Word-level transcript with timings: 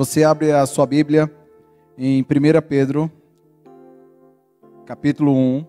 você 0.00 0.24
abre 0.24 0.50
a 0.50 0.64
sua 0.64 0.86
Bíblia 0.86 1.30
em 1.98 2.22
1 2.22 2.26
Pedro, 2.66 3.12
capítulo 4.86 5.36
1, 5.36 5.66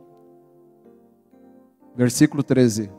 versículo 1.93 2.41
13. 2.41 2.89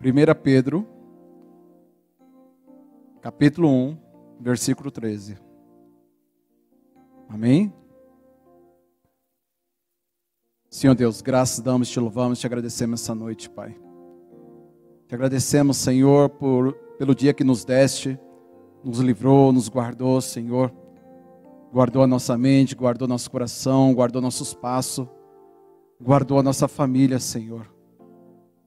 1 0.00 0.40
Pedro, 0.44 0.86
capítulo 3.20 3.68
1, 3.68 3.98
versículo 4.38 4.92
13. 4.92 5.38
Amém? 7.28 7.74
Senhor 10.70 10.94
Deus, 10.94 11.20
graças 11.20 11.58
damos, 11.58 11.88
te 11.88 11.98
louvamos, 11.98 12.38
te 12.38 12.46
agradecemos 12.46 13.02
essa 13.02 13.12
noite, 13.12 13.50
Pai. 13.50 13.76
Te 15.08 15.16
agradecemos, 15.16 15.76
Senhor, 15.78 16.30
por, 16.30 16.81
pelo 16.98 17.14
dia 17.14 17.32
que 17.32 17.44
nos 17.44 17.64
deste, 17.64 18.18
nos 18.84 18.98
livrou, 18.98 19.52
nos 19.52 19.68
guardou, 19.68 20.20
Senhor. 20.20 20.72
Guardou 21.72 22.02
a 22.02 22.06
nossa 22.06 22.36
mente, 22.36 22.74
guardou 22.74 23.08
nosso 23.08 23.30
coração, 23.30 23.94
guardou 23.94 24.20
nossos 24.20 24.52
passos, 24.52 25.06
guardou 26.00 26.38
a 26.38 26.42
nossa 26.42 26.68
família, 26.68 27.18
Senhor. 27.18 27.66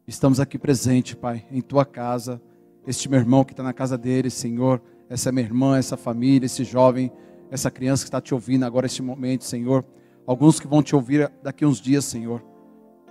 Estamos 0.08 0.40
aqui 0.40 0.58
presente, 0.58 1.16
Pai, 1.16 1.46
em 1.52 1.62
tua 1.62 1.86
casa. 1.86 2.42
Este 2.86 3.10
meu 3.10 3.20
irmão 3.20 3.44
que 3.44 3.54
está 3.54 3.64
na 3.64 3.74
casa 3.74 3.98
dele, 3.98 4.30
Senhor. 4.30 4.82
Essa 5.10 5.32
minha 5.32 5.46
irmã, 5.46 5.78
essa 5.78 5.98
família, 5.98 6.46
esse 6.46 6.64
jovem, 6.64 7.12
essa 7.52 7.70
criança 7.70 8.04
que 8.04 8.08
está 8.08 8.22
te 8.22 8.34
ouvindo 8.34 8.66
agora, 8.66 8.86
este 8.86 9.02
momento, 9.02 9.44
Senhor 9.44 9.86
alguns 10.26 10.60
que 10.60 10.68
vão 10.68 10.82
te 10.82 10.96
ouvir 10.96 11.32
daqui 11.44 11.66
uns 11.66 11.80
dias, 11.80 12.05
Senhor. 12.05 12.44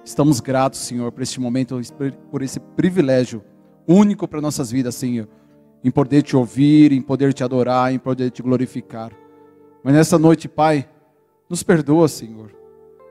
Estamos 0.05 0.41
gratos, 0.41 0.81
Senhor, 0.81 1.11
por 1.13 1.23
este 1.23 1.41
momento, 1.41 1.81
por 2.31 2.43
esse 2.43 2.61
privilégio 2.61 3.43
único 3.87 4.27
para 4.27 4.41
nossas 4.41 4.71
vidas, 4.71 4.95
Senhor, 4.95 5.29
em 5.83 5.91
poder 5.91 6.23
te 6.23 6.37
ouvir, 6.37 6.93
em 6.93 7.03
poder 7.03 7.33
te 7.33 7.45
adorar, 7.45 7.93
em 7.93 7.99
poder 7.99 8.31
te 8.31 8.43
glorificar. 8.43 9.13
Mas 9.83 9.95
nessa 9.95 10.19
noite, 10.19 10.49
Pai, 10.49 10.89
nos 11.49 11.63
perdoa, 11.63 12.09
Senhor. 12.09 12.51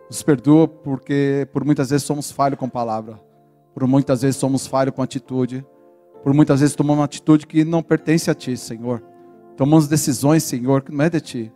Nos 0.09 0.23
perdoa 0.23 0.67
porque 0.67 1.47
por 1.53 1.63
muitas 1.63 1.89
vezes 1.89 2.05
somos 2.05 2.31
falhos 2.31 2.59
com 2.59 2.67
palavra, 2.67 3.19
por 3.73 3.87
muitas 3.87 4.21
vezes 4.21 4.37
somos 4.37 4.67
falhos 4.67 4.93
com 4.93 5.01
atitude, 5.01 5.65
por 6.23 6.33
muitas 6.33 6.59
vezes 6.59 6.75
tomamos 6.75 6.99
uma 6.99 7.05
atitude 7.05 7.45
que 7.45 7.63
não 7.63 7.83
pertence 7.83 8.29
a 8.31 8.33
Ti, 8.33 8.55
Senhor. 8.55 9.03
Tomamos 9.57 9.87
decisões, 9.87 10.43
Senhor, 10.43 10.81
que 10.81 10.91
não 10.91 11.03
é 11.05 11.09
de 11.09 11.21
Ti. 11.21 11.53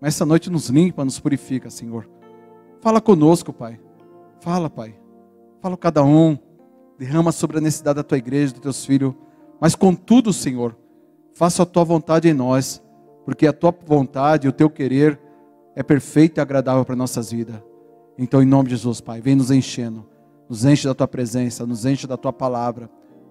Mas 0.00 0.14
essa 0.14 0.26
noite 0.26 0.50
nos 0.50 0.68
limpa, 0.68 1.04
nos 1.04 1.18
purifica, 1.18 1.70
Senhor. 1.70 2.08
Fala 2.80 3.00
conosco, 3.00 3.52
Pai. 3.52 3.80
Fala, 4.40 4.68
Pai. 4.68 4.94
Fala 5.62 5.76
cada 5.76 6.04
um. 6.04 6.36
Derrama 6.98 7.32
sobre 7.32 7.58
a 7.58 7.60
necessidade 7.60 7.96
da 7.96 8.02
tua 8.02 8.18
igreja, 8.18 8.52
dos 8.52 8.62
teus 8.62 8.84
filhos. 8.84 9.14
Mas 9.60 9.74
contudo, 9.74 10.32
Senhor, 10.32 10.76
faça 11.32 11.62
a 11.62 11.66
tua 11.66 11.84
vontade 11.84 12.28
em 12.28 12.34
nós, 12.34 12.82
porque 13.24 13.46
a 13.46 13.52
tua 13.52 13.74
vontade, 13.84 14.48
o 14.48 14.52
teu 14.52 14.70
querer 14.70 15.20
é 15.74 15.82
perfeito 15.82 16.38
e 16.38 16.40
agradável 16.40 16.84
para 16.84 16.94
nossas 16.94 17.32
vidas. 17.32 17.56
Então, 18.16 18.42
em 18.42 18.46
nome 18.46 18.68
de 18.68 18.76
Jesus, 18.76 19.00
Pai, 19.00 19.20
vem 19.20 19.34
nos 19.34 19.50
enchendo. 19.50 20.06
Nos 20.48 20.64
enche 20.64 20.86
da 20.86 20.94
tua 20.94 21.08
presença, 21.08 21.66
nos 21.66 21.84
enche 21.84 22.06
da 22.06 22.16
tua 22.16 22.32
palavra. 22.32 22.88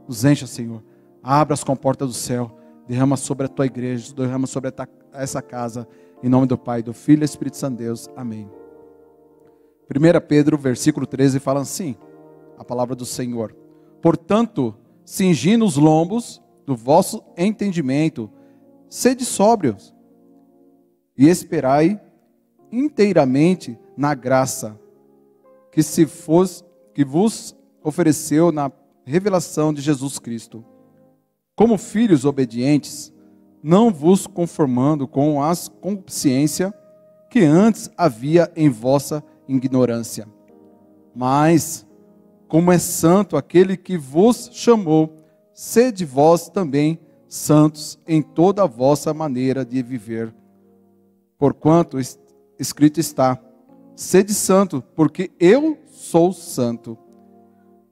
Nos 0.07 0.25
encha, 0.25 0.45
Senhor. 0.45 0.83
Abra 1.21 1.53
as 1.53 1.63
comportas 1.63 2.07
do 2.07 2.13
céu. 2.13 2.51
Derrama 2.87 3.15
sobre 3.15 3.45
a 3.45 3.49
tua 3.49 3.65
igreja, 3.65 4.13
derrama 4.13 4.45
sobre 4.45 4.73
essa 5.13 5.41
casa 5.41 5.87
em 6.23 6.29
nome 6.29 6.47
do 6.47 6.57
Pai, 6.57 6.81
do 6.81 6.93
Filho 6.93 7.17
e 7.17 7.19
do 7.19 7.25
Espírito 7.25 7.57
Santo 7.57 7.77
Deus. 7.77 8.09
Amém. 8.15 8.49
1 9.89 10.27
Pedro, 10.27 10.57
versículo 10.57 11.05
13, 11.05 11.37
fala 11.39 11.59
assim: 11.59 11.97
a 12.63 12.65
palavra 12.65 12.95
do 12.95 13.05
Senhor. 13.05 13.55
Portanto, 14.01 14.75
cingindo 15.05 15.63
os 15.63 15.77
lombos 15.77 16.41
do 16.65 16.75
vosso 16.75 17.23
entendimento, 17.37 18.29
sede 18.89 19.23
sóbrios 19.23 19.93
e 21.17 21.27
esperai 21.27 22.01
inteiramente 22.71 23.77
na 23.95 24.15
graça 24.15 24.79
que 25.71 25.83
se 25.83 26.05
fosse 26.05 26.63
que 26.93 27.03
vos 27.03 27.55
ofereceu 27.83 28.51
na 28.51 28.71
revelação 29.05 29.73
de 29.73 29.81
Jesus 29.81 30.19
Cristo. 30.19 30.63
Como 31.55 31.77
filhos 31.77 32.25
obedientes, 32.25 33.13
não 33.61 33.91
vos 33.91 34.27
conformando 34.27 35.07
com 35.07 35.41
as 35.41 35.67
consciência 35.67 36.73
que 37.29 37.39
antes 37.43 37.89
havia 37.97 38.51
em 38.55 38.69
vossa 38.69 39.23
ignorância. 39.47 40.27
Mas, 41.15 41.87
como 42.53 42.71
é 42.71 42.77
santo 42.77 43.35
aquele 43.35 43.75
que 43.75 43.97
vos 43.97 44.47
chamou, 44.53 45.17
sede 45.55 46.05
vós 46.05 46.49
também 46.49 46.99
santos 47.27 47.97
em 48.07 48.21
toda 48.21 48.61
a 48.61 48.67
vossa 48.67 49.11
maneira 49.11 49.65
de 49.65 49.81
viver. 49.81 50.31
Porquanto 51.35 51.97
escrito 52.59 52.99
está: 52.99 53.39
sede 53.95 54.35
santo, 54.35 54.83
porque 54.95 55.31
eu 55.39 55.79
sou 55.87 56.31
santo. 56.31 56.95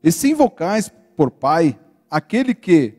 E 0.03 0.11
se 0.11 0.29
invocais 0.29 0.93
por 1.17 1.31
Pai 1.31 1.79
aquele 2.07 2.53
que, 2.53 2.93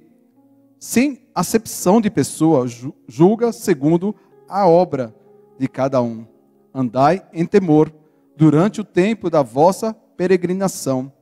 sem 0.80 1.28
acepção 1.32 2.00
de 2.00 2.10
pessoa, 2.10 2.66
julga 3.06 3.52
segundo 3.52 4.16
a 4.48 4.66
obra 4.66 5.14
de 5.60 5.68
cada 5.68 6.02
um. 6.02 6.26
Andai 6.74 7.24
em 7.32 7.46
temor 7.46 7.94
durante 8.36 8.80
o 8.80 8.84
tempo 8.84 9.30
da 9.30 9.42
vossa 9.42 9.94
peregrinação, 10.16 11.12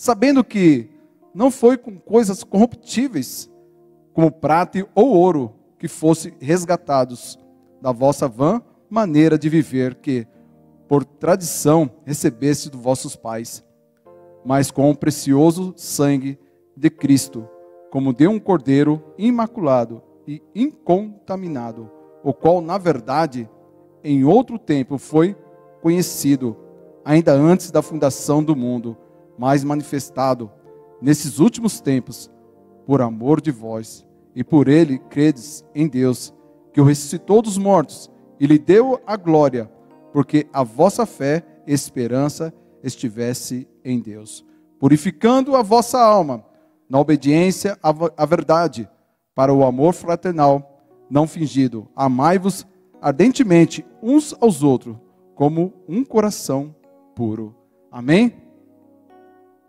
sabendo 0.00 0.42
que 0.42 0.88
não 1.34 1.50
foi 1.50 1.76
com 1.76 1.98
coisas 1.98 2.42
corruptíveis, 2.42 3.50
como 4.14 4.32
prata 4.32 4.88
ou 4.94 5.10
ouro, 5.10 5.52
que 5.78 5.88
fosse 5.88 6.32
resgatados 6.40 7.38
da 7.82 7.92
vossa 7.92 8.26
vã 8.26 8.62
maneira 8.88 9.38
de 9.38 9.50
viver 9.50 9.96
que, 9.96 10.26
por 10.88 11.04
tradição, 11.04 11.90
recebeste 12.06 12.70
dos 12.70 12.80
vossos 12.80 13.14
pais, 13.14 13.62
mas 14.42 14.70
com 14.70 14.90
o 14.90 14.96
precioso 14.96 15.74
sangue 15.76 16.38
de 16.74 16.88
Cristo, 16.88 17.46
como 17.90 18.14
de 18.14 18.26
um 18.26 18.40
cordeiro 18.40 19.04
imaculado 19.18 20.02
e 20.26 20.42
incontaminado, 20.54 21.90
o 22.24 22.32
qual, 22.32 22.62
na 22.62 22.78
verdade, 22.78 23.46
em 24.02 24.24
outro 24.24 24.58
tempo 24.58 24.96
foi 24.96 25.36
conhecido, 25.82 26.56
ainda 27.04 27.34
antes 27.34 27.70
da 27.70 27.82
fundação 27.82 28.42
do 28.42 28.56
mundo, 28.56 28.96
mas 29.40 29.64
manifestado 29.64 30.50
nesses 31.00 31.38
últimos 31.38 31.80
tempos, 31.80 32.30
por 32.84 33.00
amor 33.00 33.40
de 33.40 33.50
vós, 33.50 34.06
e 34.34 34.44
por 34.44 34.68
ele 34.68 34.98
credes 34.98 35.64
em 35.74 35.88
Deus, 35.88 36.34
que 36.74 36.80
o 36.80 36.84
ressuscitou 36.84 37.40
dos 37.40 37.56
mortos 37.56 38.10
e 38.38 38.46
lhe 38.46 38.58
deu 38.58 39.00
a 39.06 39.16
glória, 39.16 39.72
porque 40.12 40.46
a 40.52 40.62
vossa 40.62 41.06
fé 41.06 41.42
e 41.66 41.72
esperança 41.72 42.52
estivesse 42.84 43.66
em 43.82 43.98
Deus, 43.98 44.44
purificando 44.78 45.56
a 45.56 45.62
vossa 45.62 45.98
alma 45.98 46.44
na 46.86 47.00
obediência 47.00 47.78
à 47.82 48.26
verdade, 48.26 48.86
para 49.34 49.54
o 49.54 49.64
amor 49.64 49.94
fraternal 49.94 50.84
não 51.08 51.26
fingido. 51.26 51.88
Amai-vos 51.96 52.66
ardentemente 53.00 53.86
uns 54.02 54.36
aos 54.38 54.62
outros, 54.62 54.98
como 55.34 55.72
um 55.88 56.04
coração 56.04 56.76
puro. 57.14 57.56
Amém? 57.90 58.39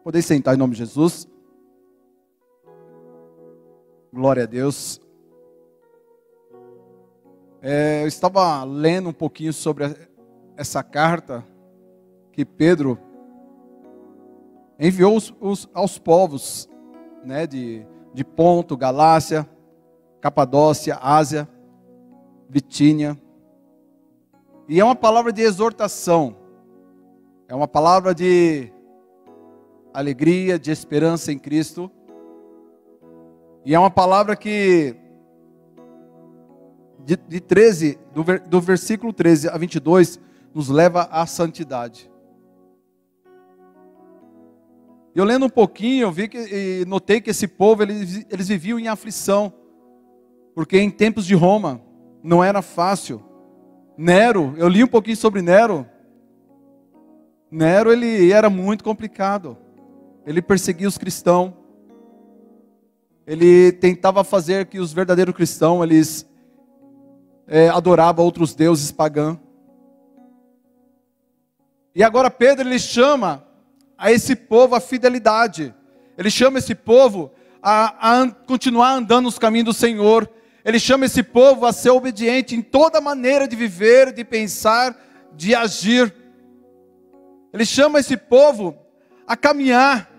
Podeis 0.03 0.25
sentar 0.25 0.55
em 0.55 0.57
nome 0.57 0.73
de 0.73 0.79
Jesus. 0.79 1.27
Glória 4.11 4.43
a 4.43 4.47
Deus. 4.47 4.99
É, 7.61 8.01
eu 8.01 8.07
estava 8.07 8.63
lendo 8.63 9.09
um 9.09 9.13
pouquinho 9.13 9.53
sobre 9.53 9.95
essa 10.57 10.81
carta 10.81 11.45
que 12.31 12.43
Pedro 12.43 12.97
enviou 14.79 15.15
os, 15.15 15.31
os, 15.39 15.69
aos 15.71 15.99
povos 15.99 16.67
né, 17.23 17.45
de, 17.45 17.85
de 18.11 18.23
Ponto, 18.23 18.75
Galácia, 18.75 19.47
Capadócia, 20.19 20.97
Ásia, 20.99 21.47
Bitínia. 22.49 23.15
E 24.67 24.79
é 24.79 24.83
uma 24.83 24.95
palavra 24.95 25.31
de 25.31 25.43
exortação, 25.43 26.35
é 27.47 27.53
uma 27.53 27.67
palavra 27.67 28.15
de 28.15 28.73
alegria, 29.93 30.57
de 30.57 30.71
esperança 30.71 31.31
em 31.31 31.39
Cristo. 31.39 31.91
E 33.65 33.75
é 33.75 33.79
uma 33.79 33.91
palavra 33.91 34.35
que, 34.35 34.95
de, 37.05 37.15
de 37.15 37.39
13, 37.39 37.99
do, 38.13 38.23
do 38.47 38.61
versículo 38.61 39.13
13 39.13 39.49
a 39.49 39.57
22, 39.57 40.19
nos 40.53 40.69
leva 40.69 41.07
à 41.11 41.25
santidade. 41.25 42.09
Eu 45.13 45.25
lendo 45.25 45.45
um 45.45 45.49
pouquinho, 45.49 46.03
eu 46.03 46.11
vi 46.11 46.27
que, 46.27 46.37
e 46.37 46.85
notei 46.85 47.19
que 47.19 47.29
esse 47.29 47.47
povo, 47.47 47.83
eles, 47.83 48.25
eles 48.29 48.47
viviam 48.47 48.79
em 48.79 48.87
aflição. 48.87 49.53
Porque 50.55 50.79
em 50.79 50.89
tempos 50.89 51.25
de 51.25 51.35
Roma, 51.35 51.81
não 52.23 52.43
era 52.43 52.61
fácil. 52.61 53.23
Nero, 53.97 54.53
eu 54.57 54.67
li 54.67 54.83
um 54.83 54.87
pouquinho 54.87 55.17
sobre 55.17 55.41
Nero. 55.41 55.85
Nero, 57.49 57.91
ele 57.91 58.31
era 58.31 58.49
muito 58.49 58.83
complicado. 58.83 59.57
Ele 60.25 60.41
perseguia 60.41 60.87
os 60.87 60.97
cristãos. 60.97 61.53
ele 63.25 63.71
tentava 63.71 64.23
fazer 64.23 64.65
que 64.65 64.79
os 64.79 64.91
verdadeiros 64.91 65.35
cristãos 65.35 65.83
eles 65.83 66.29
é, 67.47 67.69
adoravam 67.69 68.23
outros 68.25 68.53
deuses 68.53 68.91
pagãos. 68.91 69.37
E 71.93 72.03
agora 72.03 72.29
Pedro 72.29 72.67
ele 72.67 72.79
chama 72.79 73.45
a 73.97 74.11
esse 74.11 74.35
povo 74.35 74.75
a 74.75 74.79
fidelidade. 74.79 75.73
Ele 76.17 76.29
chama 76.29 76.59
esse 76.59 76.73
povo 76.73 77.31
a, 77.61 78.21
a 78.21 78.31
continuar 78.31 78.93
andando 78.93 79.25
nos 79.25 79.37
caminhos 79.37 79.65
do 79.65 79.73
Senhor. 79.73 80.29
Ele 80.63 80.79
chama 80.79 81.05
esse 81.05 81.23
povo 81.23 81.65
a 81.65 81.73
ser 81.73 81.89
obediente 81.89 82.55
em 82.55 82.61
toda 82.61 83.01
maneira 83.01 83.47
de 83.47 83.55
viver, 83.55 84.13
de 84.13 84.23
pensar, 84.23 84.95
de 85.35 85.55
agir. 85.55 86.13
Ele 87.51 87.65
chama 87.65 87.99
esse 87.99 88.15
povo 88.15 88.77
a 89.27 89.35
caminhar. 89.35 90.10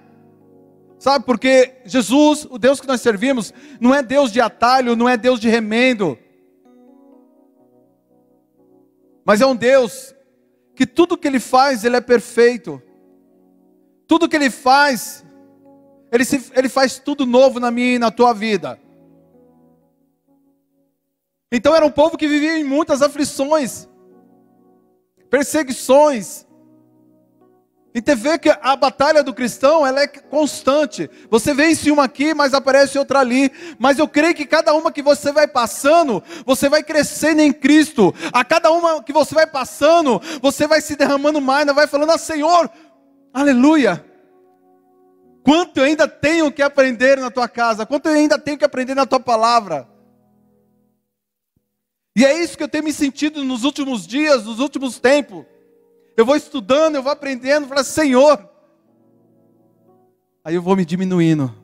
Sabe, 1.03 1.25
porque 1.25 1.81
Jesus, 1.85 2.47
o 2.49 2.57
Deus 2.57 2.81
que 2.81 2.87
nós 2.87 3.01
servimos, 3.01 3.53
não 3.81 3.93
é 3.93 4.05
Deus 4.05 4.31
de 4.31 4.41
atalho, 4.41 4.95
não 4.95 5.09
é 5.09 5.17
Deus 5.17 5.41
de 5.41 5.49
remendo. 5.49 6.17
Mas 9.25 9.41
é 9.41 9.47
um 9.47 9.57
Deus 9.57 10.15
que 10.77 10.87
tudo 10.87 11.19
que 11.19 11.27
ele 11.27 11.41
faz, 11.41 11.85
ele 11.85 11.97
é 11.97 12.01
perfeito. 12.01 12.81
Tudo 14.07 14.29
que 14.29 14.37
ele 14.37 14.49
faz, 14.49 15.27
ele, 16.13 16.25
se, 16.25 16.53
ele 16.55 16.69
faz 16.69 17.01
tudo 17.01 17.27
novo 17.27 17.59
na 17.59 17.73
minha 17.73 17.97
e 17.97 17.99
na 17.99 18.13
tua 18.13 18.33
vida. 18.33 18.79
Então 21.51 21.75
era 21.75 21.85
um 21.85 21.91
povo 21.91 22.17
que 22.17 22.29
vivia 22.29 22.57
em 22.61 22.63
muitas 22.63 23.03
aflições, 23.03 23.89
perseguições. 25.29 26.47
E 27.95 28.01
você 28.01 28.15
vê 28.15 28.39
que 28.39 28.49
a 28.49 28.75
batalha 28.75 29.23
do 29.23 29.35
cristão 29.35 29.87
ela 29.87 30.01
é 30.01 30.07
constante. 30.07 31.11
Você 31.29 31.53
vence 31.53 31.91
uma 31.91 32.05
aqui, 32.05 32.33
mas 32.33 32.55
aparece 32.55 32.99
outra 32.99 33.21
ali. 33.21 33.53
Mas 33.79 33.99
eu 33.99 34.09
creio 34.09 34.35
que 34.35 34.47
cada 34.47 34.73
uma 34.73 34.91
que 34.91 35.03
você 35.03 35.31
vai 35.31 35.47
passando, 35.47 36.23
você 36.47 36.71
vai 36.71 36.83
crescendo 36.83 37.43
em 37.43 37.53
Cristo. 37.53 38.15
A 38.33 38.43
cada 38.45 38.71
uma 38.71 39.03
que 39.03 39.13
você 39.13 39.35
vai 39.35 39.47
passando, 39.47 40.21
você 40.41 40.67
vai 40.67 40.81
se 40.81 40.97
derramando 40.97 41.41
mais, 41.41 41.67
vai 41.67 41.87
falando, 41.87 42.13
ah, 42.13 42.19
Senhor, 42.19 42.71
aleluia. 43.33 44.03
Quanto 45.45 45.79
eu 45.79 45.85
ainda 45.85 46.09
tenho 46.09 46.51
que 46.51 46.63
aprender 46.63 47.19
na 47.19 47.31
tua 47.31 47.49
casa, 47.49 47.85
quanto 47.85 48.07
eu 48.09 48.15
ainda 48.15 48.39
tenho 48.39 48.57
que 48.57 48.65
aprender 48.65 48.95
na 48.95 49.05
tua 49.05 49.21
palavra. 49.21 49.87
E 52.17 52.25
é 52.25 52.43
isso 52.43 52.57
que 52.57 52.63
eu 52.63 52.69
tenho 52.69 52.85
me 52.85 52.93
sentido 52.93 53.45
nos 53.45 53.65
últimos 53.65 54.07
dias, 54.07 54.45
nos 54.45 54.61
últimos 54.61 54.99
tempos. 54.99 55.45
Eu 56.17 56.27
vou 56.27 56.37
estudando, 56.37 56.97
eu 56.97 57.03
vou 57.03 57.13
aprendendo, 57.13 57.67
falo, 57.67 57.83
Senhor. 57.85 58.49
Aí 60.45 60.55
eu 60.55 60.63
vou 60.63 60.77
me 60.77 60.85
diminuindo, 60.85 61.55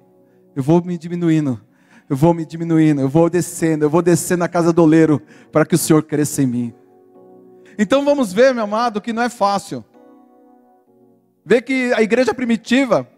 eu 0.55 0.63
vou 0.63 0.83
me 0.83 0.97
diminuindo, 0.97 1.61
eu 2.09 2.17
vou 2.17 2.33
me 2.33 2.47
diminuindo, 2.47 3.01
eu 3.01 3.09
vou 3.09 3.29
descendo, 3.29 3.85
eu 3.85 3.91
vou 3.91 4.01
descendo 4.01 4.41
na 4.41 4.49
casa 4.49 4.73
do 4.73 4.83
oleiro, 4.83 5.21
para 5.51 5.67
que 5.67 5.75
o 5.75 5.79
Senhor 5.79 6.03
cresça 6.03 6.43
em 6.43 6.47
mim. 6.47 6.75
Então 7.79 8.05
vamos 8.05 8.33
ver, 8.33 8.55
meu 8.55 8.65
amado, 8.65 9.01
que 9.01 9.13
não 9.13 9.23
é 9.23 9.29
fácil. 9.29 9.85
Ver 11.45 11.63
que 11.63 11.93
a 11.93 12.03
igreja 12.03 12.33
primitiva, 12.33 13.09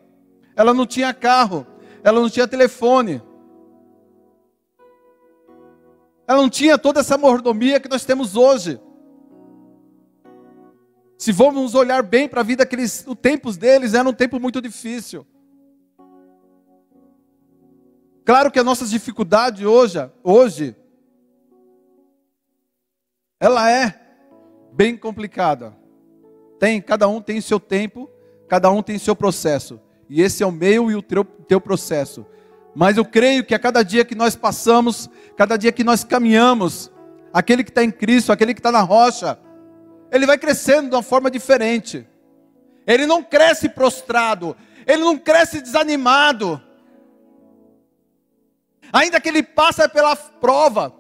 ela 0.57 0.73
não 0.73 0.87
tinha 0.87 1.13
carro, 1.13 1.67
ela 2.03 2.21
não 2.21 2.31
tinha 2.31 2.49
telefone, 2.49 3.23
ela 6.27 6.41
não 6.43 6.49
tinha 6.49 6.79
toda 6.79 7.01
essa 7.01 7.19
mordomia 7.19 7.81
que 7.81 7.89
nós 7.89 8.05
temos 8.05 8.37
hoje. 8.37 8.81
Se 11.21 11.33
vamos 11.33 11.75
olhar 11.75 12.03
bem 12.03 12.27
para 12.27 12.41
a 12.41 12.43
vida, 12.43 12.63
aqueles, 12.63 13.05
os 13.07 13.15
tempos 13.15 13.59
deles 13.59 13.93
era 13.93 14.09
um 14.09 14.13
tempo 14.13 14.41
muito 14.41 14.59
difícil. 14.59 15.27
Claro 18.25 18.51
que 18.51 18.59
as 18.59 18.65
nossas 18.65 18.89
dificuldades 18.89 19.63
hoje, 19.63 19.99
hoje, 20.25 20.75
ela 23.39 23.71
é 23.71 24.01
bem 24.73 24.97
complicada. 24.97 25.77
Tem, 26.59 26.81
cada 26.81 27.07
um 27.07 27.21
tem 27.21 27.39
seu 27.43 27.61
tempo, 27.61 28.09
cada 28.49 28.71
um 28.71 28.83
tem 28.83 28.97
seu 28.97 29.15
processo. 29.15 29.79
E 30.09 30.23
esse 30.23 30.43
é 30.43 30.47
o 30.47 30.51
meu 30.51 30.91
e 30.91 30.95
o 30.95 31.03
teu, 31.03 31.23
teu 31.23 31.61
processo. 31.61 32.25
Mas 32.75 32.97
eu 32.97 33.05
creio 33.05 33.45
que 33.45 33.55
a 33.55 33.59
cada 33.59 33.83
dia 33.83 34.07
que 34.07 34.15
nós 34.15 34.35
passamos, 34.35 35.11
cada 35.37 35.59
dia 35.59 35.71
que 35.71 35.85
nós 35.85 36.03
caminhamos, 36.03 36.91
aquele 37.31 37.63
que 37.63 37.71
está 37.71 37.85
em 37.85 37.91
Cristo, 37.91 38.33
aquele 38.33 38.55
que 38.55 38.61
está 38.61 38.73
na 38.73 38.81
rocha, 38.81 39.39
ele 40.11 40.27
vai 40.27 40.39
crescendo 40.39 40.89
de 40.89 40.95
uma 40.97 41.03
forma 41.03 41.31
diferente. 41.31 42.07
Ele 42.87 43.07
não 43.07 43.23
cresce 43.23 43.69
prostrado, 43.69 44.57
ele 44.87 45.03
não 45.03 45.17
cresce 45.17 45.61
desanimado. 45.61 46.61
Ainda 48.93 49.21
que 49.21 49.29
ele 49.29 49.43
passe 49.43 49.87
pela 49.89 50.17
prova, 50.17 50.93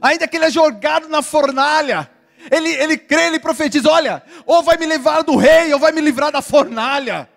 ainda 0.00 0.26
que 0.26 0.36
ele 0.36 0.46
é 0.46 0.50
jogado 0.50 1.08
na 1.08 1.20
fornalha, 1.20 2.10
ele, 2.50 2.70
ele 2.70 2.96
crê, 2.96 3.26
ele 3.26 3.38
profetiza: 3.38 3.90
olha, 3.90 4.22
ou 4.46 4.62
vai 4.62 4.76
me 4.76 4.86
levar 4.86 5.22
do 5.22 5.36
rei, 5.36 5.72
ou 5.74 5.80
vai 5.80 5.92
me 5.92 6.00
livrar 6.00 6.32
da 6.32 6.40
fornalha. 6.40 7.28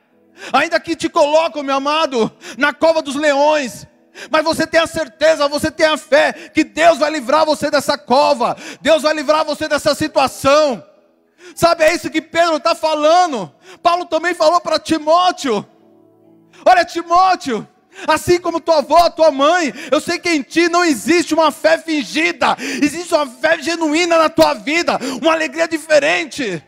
Ainda 0.53 0.79
que 0.79 0.95
te 0.95 1.09
colocam, 1.09 1.63
meu 1.63 1.75
amado, 1.75 2.31
na 2.57 2.71
cova 2.71 3.01
dos 3.01 3.15
leões, 3.15 3.85
mas 4.29 4.43
você 4.43 4.65
tem 4.65 4.79
a 4.79 4.87
certeza, 4.87 5.47
você 5.47 5.71
tem 5.71 5.85
a 5.85 5.97
fé 5.97 6.33
que 6.53 6.63
Deus 6.63 6.97
vai 6.97 7.11
livrar 7.11 7.45
você 7.45 7.69
dessa 7.69 7.97
cova, 7.97 8.57
Deus 8.81 9.03
vai 9.03 9.13
livrar 9.13 9.45
você 9.45 9.67
dessa 9.67 9.93
situação. 9.95 10.83
Sabe, 11.55 11.83
é 11.83 11.95
isso 11.95 12.09
que 12.09 12.21
Pedro 12.21 12.57
está 12.57 12.75
falando. 12.75 13.51
Paulo 13.81 14.05
também 14.05 14.33
falou 14.33 14.59
para 14.61 14.79
Timóteo: 14.79 15.65
Olha, 16.65 16.85
Timóteo, 16.85 17.67
assim 18.07 18.39
como 18.39 18.59
tua 18.59 18.79
avó, 18.79 19.09
tua 19.09 19.31
mãe, 19.31 19.73
eu 19.91 19.99
sei 19.99 20.19
que 20.19 20.29
em 20.29 20.41
ti 20.41 20.69
não 20.69 20.83
existe 20.83 21.33
uma 21.33 21.51
fé 21.51 21.77
fingida, 21.77 22.55
existe 22.59 23.13
uma 23.13 23.27
fé 23.27 23.61
genuína 23.61 24.17
na 24.17 24.29
tua 24.29 24.53
vida, 24.53 24.99
uma 25.21 25.33
alegria 25.33 25.67
diferente. 25.67 26.63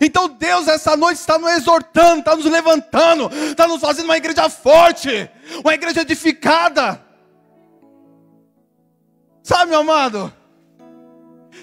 Então 0.00 0.28
Deus 0.28 0.68
essa 0.68 0.96
noite 0.96 1.18
está 1.18 1.38
nos 1.38 1.50
exortando, 1.52 2.20
está 2.20 2.36
nos 2.36 2.44
levantando, 2.44 3.30
está 3.50 3.66
nos 3.66 3.80
fazendo 3.80 4.04
uma 4.04 4.16
igreja 4.16 4.48
forte, 4.48 5.30
uma 5.64 5.74
igreja 5.74 6.02
edificada. 6.02 7.00
Sabe, 9.42 9.70
meu 9.70 9.80
amado? 9.80 10.32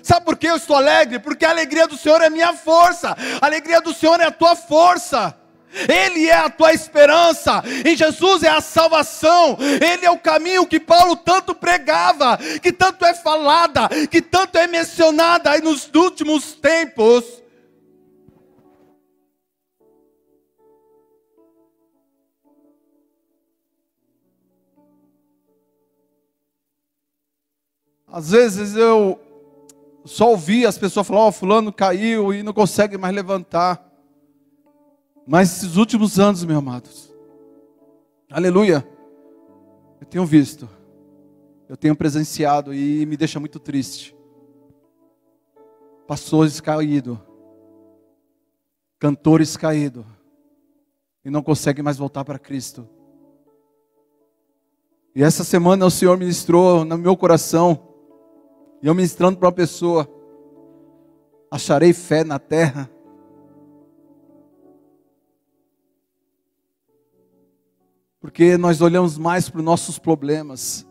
Sabe 0.02 0.26
por 0.26 0.38
que 0.38 0.48
eu 0.48 0.58
estou 0.58 0.76
alegre? 0.76 1.20
Porque 1.20 1.46
a 1.46 1.50
alegria 1.50 1.88
do 1.88 1.98
Senhor 1.98 2.22
é 2.22 2.30
minha 2.30 2.54
força, 2.54 3.16
a 3.42 3.46
alegria 3.46 3.82
do 3.82 3.94
Senhor 3.94 4.20
é 4.20 4.26
a 4.26 4.32
tua 4.32 4.56
força. 4.56 5.36
Ele 5.88 6.28
é 6.28 6.34
a 6.34 6.50
tua 6.50 6.74
esperança, 6.74 7.62
em 7.86 7.96
Jesus 7.96 8.42
é 8.42 8.50
a 8.50 8.62
salvação, 8.62 9.58
Ele 9.60 10.06
é 10.06 10.10
o 10.10 10.18
caminho 10.18 10.66
que 10.66 10.80
Paulo 10.80 11.16
tanto 11.18 11.54
pregava, 11.54 12.38
que 12.62 12.72
tanto 12.72 13.06
é 13.06 13.14
falada, 13.14 13.90
que 14.10 14.22
tanto 14.22 14.58
é 14.58 14.66
mencionada 14.66 15.56
nos 15.60 15.90
últimos 15.94 16.54
tempos. 16.54 17.26
Às 28.18 28.32
vezes 28.32 28.76
eu 28.76 29.20
só 30.04 30.32
ouvi 30.32 30.66
as 30.66 30.76
pessoas 30.76 31.06
falar: 31.06 31.20
Ó, 31.20 31.28
oh, 31.28 31.32
Fulano 31.32 31.72
caiu 31.72 32.34
e 32.34 32.42
não 32.42 32.52
consegue 32.52 32.98
mais 32.98 33.14
levantar. 33.14 33.94
Mas 35.28 35.56
esses 35.56 35.76
últimos 35.76 36.20
anos, 36.20 36.44
meus 36.44 36.58
amados, 36.58 37.14
aleluia, 38.28 38.84
eu 40.02 40.08
tenho 40.08 40.26
visto, 40.26 40.68
eu 41.70 41.78
tenho 41.78 41.96
presenciado 41.96 42.74
e 42.74 43.06
me 43.06 43.16
deixa 43.16 43.40
muito 43.40 43.60
triste. 43.60 44.18
Pastores 46.08 46.60
caídos, 46.60 47.20
cantores 48.98 49.56
caídos, 49.56 50.06
e 51.24 51.30
não 51.30 51.44
conseguem 51.44 51.84
mais 51.84 51.98
voltar 51.98 52.26
para 52.26 52.40
Cristo. 52.40 52.90
E 55.14 55.22
essa 55.22 55.44
semana 55.44 55.86
o 55.86 55.92
Senhor 55.92 56.18
ministrou 56.18 56.84
no 56.84 56.98
meu 56.98 57.16
coração 57.16 57.87
e 58.82 58.88
eu 58.88 58.94
ministrando 58.94 59.38
para 59.38 59.48
uma 59.48 59.54
pessoa, 59.54 60.08
acharei 61.50 61.94
fé 61.94 62.24
na 62.24 62.38
terra. 62.38 62.90
Porque 68.20 68.58
nós 68.58 68.82
olhamos 68.82 69.18
mais 69.18 69.50
para 69.50 69.60
os 69.60 69.66
nossos 69.66 69.98
problemas 69.98 70.86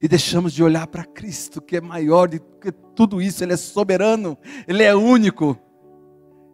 e 0.00 0.08
deixamos 0.08 0.52
de 0.52 0.62
olhar 0.62 0.86
para 0.86 1.04
Cristo, 1.04 1.62
que 1.62 1.76
é 1.76 1.80
maior 1.80 2.28
do 2.28 2.38
que 2.38 2.72
tudo 2.72 3.22
isso, 3.22 3.42
Ele 3.42 3.54
é 3.54 3.56
soberano, 3.56 4.36
Ele 4.66 4.82
é 4.82 4.94
único, 4.94 5.58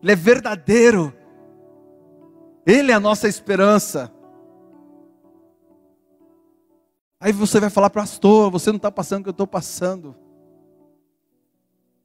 Ele 0.02 0.12
é 0.12 0.16
verdadeiro, 0.16 1.12
Ele 2.66 2.92
é 2.92 2.94
a 2.94 3.00
nossa 3.00 3.28
esperança. 3.28 4.12
Aí 7.20 7.32
você 7.32 7.60
vai 7.60 7.68
falar, 7.68 7.90
pastor, 7.90 8.50
você 8.50 8.70
não 8.70 8.78
está 8.78 8.90
passando 8.90 9.20
o 9.20 9.24
que 9.24 9.28
eu 9.28 9.32
estou 9.32 9.46
passando. 9.46 10.16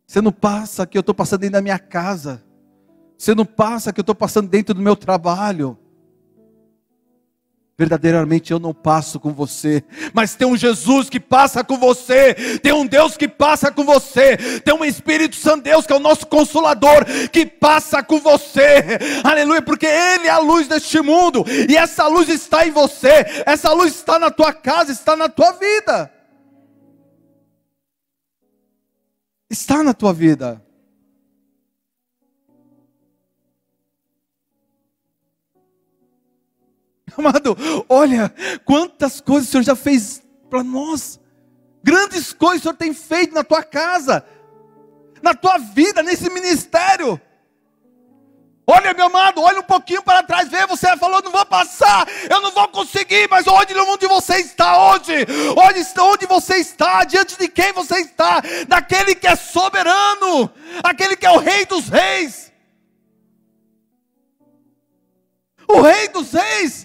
Você 0.05 0.21
não 0.21 0.31
passa 0.31 0.83
o 0.83 0.87
que 0.87 0.97
eu 0.97 0.99
estou 0.99 1.15
passando 1.15 1.39
dentro 1.41 1.53
da 1.53 1.61
minha 1.61 1.79
casa. 1.79 2.43
Você 3.17 3.33
não 3.33 3.45
passa 3.45 3.89
o 3.89 3.93
que 3.93 4.01
eu 4.01 4.03
estou 4.03 4.13
passando 4.13 4.49
dentro 4.49 4.75
do 4.75 4.81
meu 4.81 4.95
trabalho. 4.95 5.79
Verdadeiramente 7.77 8.53
eu 8.53 8.59
não 8.59 8.73
passo 8.73 9.19
com 9.19 9.33
você, 9.33 9.83
mas 10.13 10.33
tem 10.33 10.47
um 10.47 10.55
Jesus 10.55 11.09
que 11.09 11.19
passa 11.19 11.61
com 11.61 11.77
você, 11.77 12.33
tem 12.59 12.71
um 12.71 12.87
Deus 12.87 13.17
que 13.17 13.27
passa 13.27 13.69
com 13.69 13.83
você, 13.83 14.37
tem 14.61 14.73
um 14.73 14.85
Espírito 14.85 15.35
Santo 15.35 15.63
Deus 15.63 15.85
que 15.85 15.91
é 15.91 15.95
o 15.97 15.99
nosso 15.99 16.25
consolador 16.25 17.03
que 17.33 17.45
passa 17.45 18.01
com 18.01 18.17
você, 18.17 18.97
aleluia, 19.25 19.61
porque 19.61 19.85
Ele 19.85 20.27
é 20.27 20.29
a 20.29 20.37
luz 20.37 20.69
deste 20.69 21.01
mundo 21.01 21.43
e 21.69 21.75
essa 21.75 22.07
luz 22.07 22.29
está 22.29 22.65
em 22.65 22.71
você, 22.71 23.43
essa 23.45 23.73
luz 23.73 23.93
está 23.93 24.17
na 24.17 24.31
tua 24.31 24.53
casa, 24.53 24.93
está 24.93 25.17
na 25.17 25.27
tua 25.27 25.51
vida, 25.51 26.09
está 29.49 29.83
na 29.83 29.93
tua 29.93 30.13
vida. 30.13 30.63
Amado, 37.17 37.57
olha 37.87 38.33
quantas 38.65 39.21
coisas 39.21 39.47
o 39.47 39.51
Senhor 39.51 39.63
já 39.63 39.75
fez 39.75 40.21
para 40.49 40.63
nós. 40.63 41.19
Grandes 41.83 42.33
coisas 42.33 42.59
o 42.59 42.63
Senhor 42.63 42.75
tem 42.75 42.93
feito 42.93 43.33
na 43.33 43.43
tua 43.43 43.63
casa, 43.63 44.25
na 45.21 45.33
tua 45.33 45.57
vida, 45.57 46.03
nesse 46.03 46.29
ministério. 46.29 47.19
Olha, 48.67 48.95
meu 48.95 49.05
amado, 49.05 49.41
olha 49.41 49.59
um 49.59 49.63
pouquinho 49.63 50.01
para 50.01 50.23
trás, 50.23 50.49
vê, 50.49 50.65
você 50.65 50.97
falou, 50.97 51.21
não 51.21 51.31
vou 51.31 51.45
passar, 51.45 52.07
eu 52.27 52.41
não 52.41 52.51
vou 52.51 52.67
conseguir, 52.69 53.29
mas 53.29 53.45
onde, 53.45 53.77
onde 53.77 54.07
você 54.07 54.37
está 54.37 54.89
hoje? 54.89 55.13
Onde, 55.55 56.01
onde 56.01 56.25
você 56.25 56.55
está? 56.55 57.03
Diante 57.03 57.37
de 57.37 57.47
quem 57.47 57.71
você 57.73 57.99
está? 57.99 58.41
Daquele 58.67 59.13
que 59.13 59.27
é 59.27 59.35
soberano, 59.35 60.51
aquele 60.83 61.15
que 61.15 61.27
é 61.27 61.31
o 61.31 61.37
rei 61.37 61.63
dos 61.67 61.87
reis. 61.87 62.51
O 65.67 65.81
rei 65.81 66.07
dos 66.07 66.31
reis. 66.31 66.84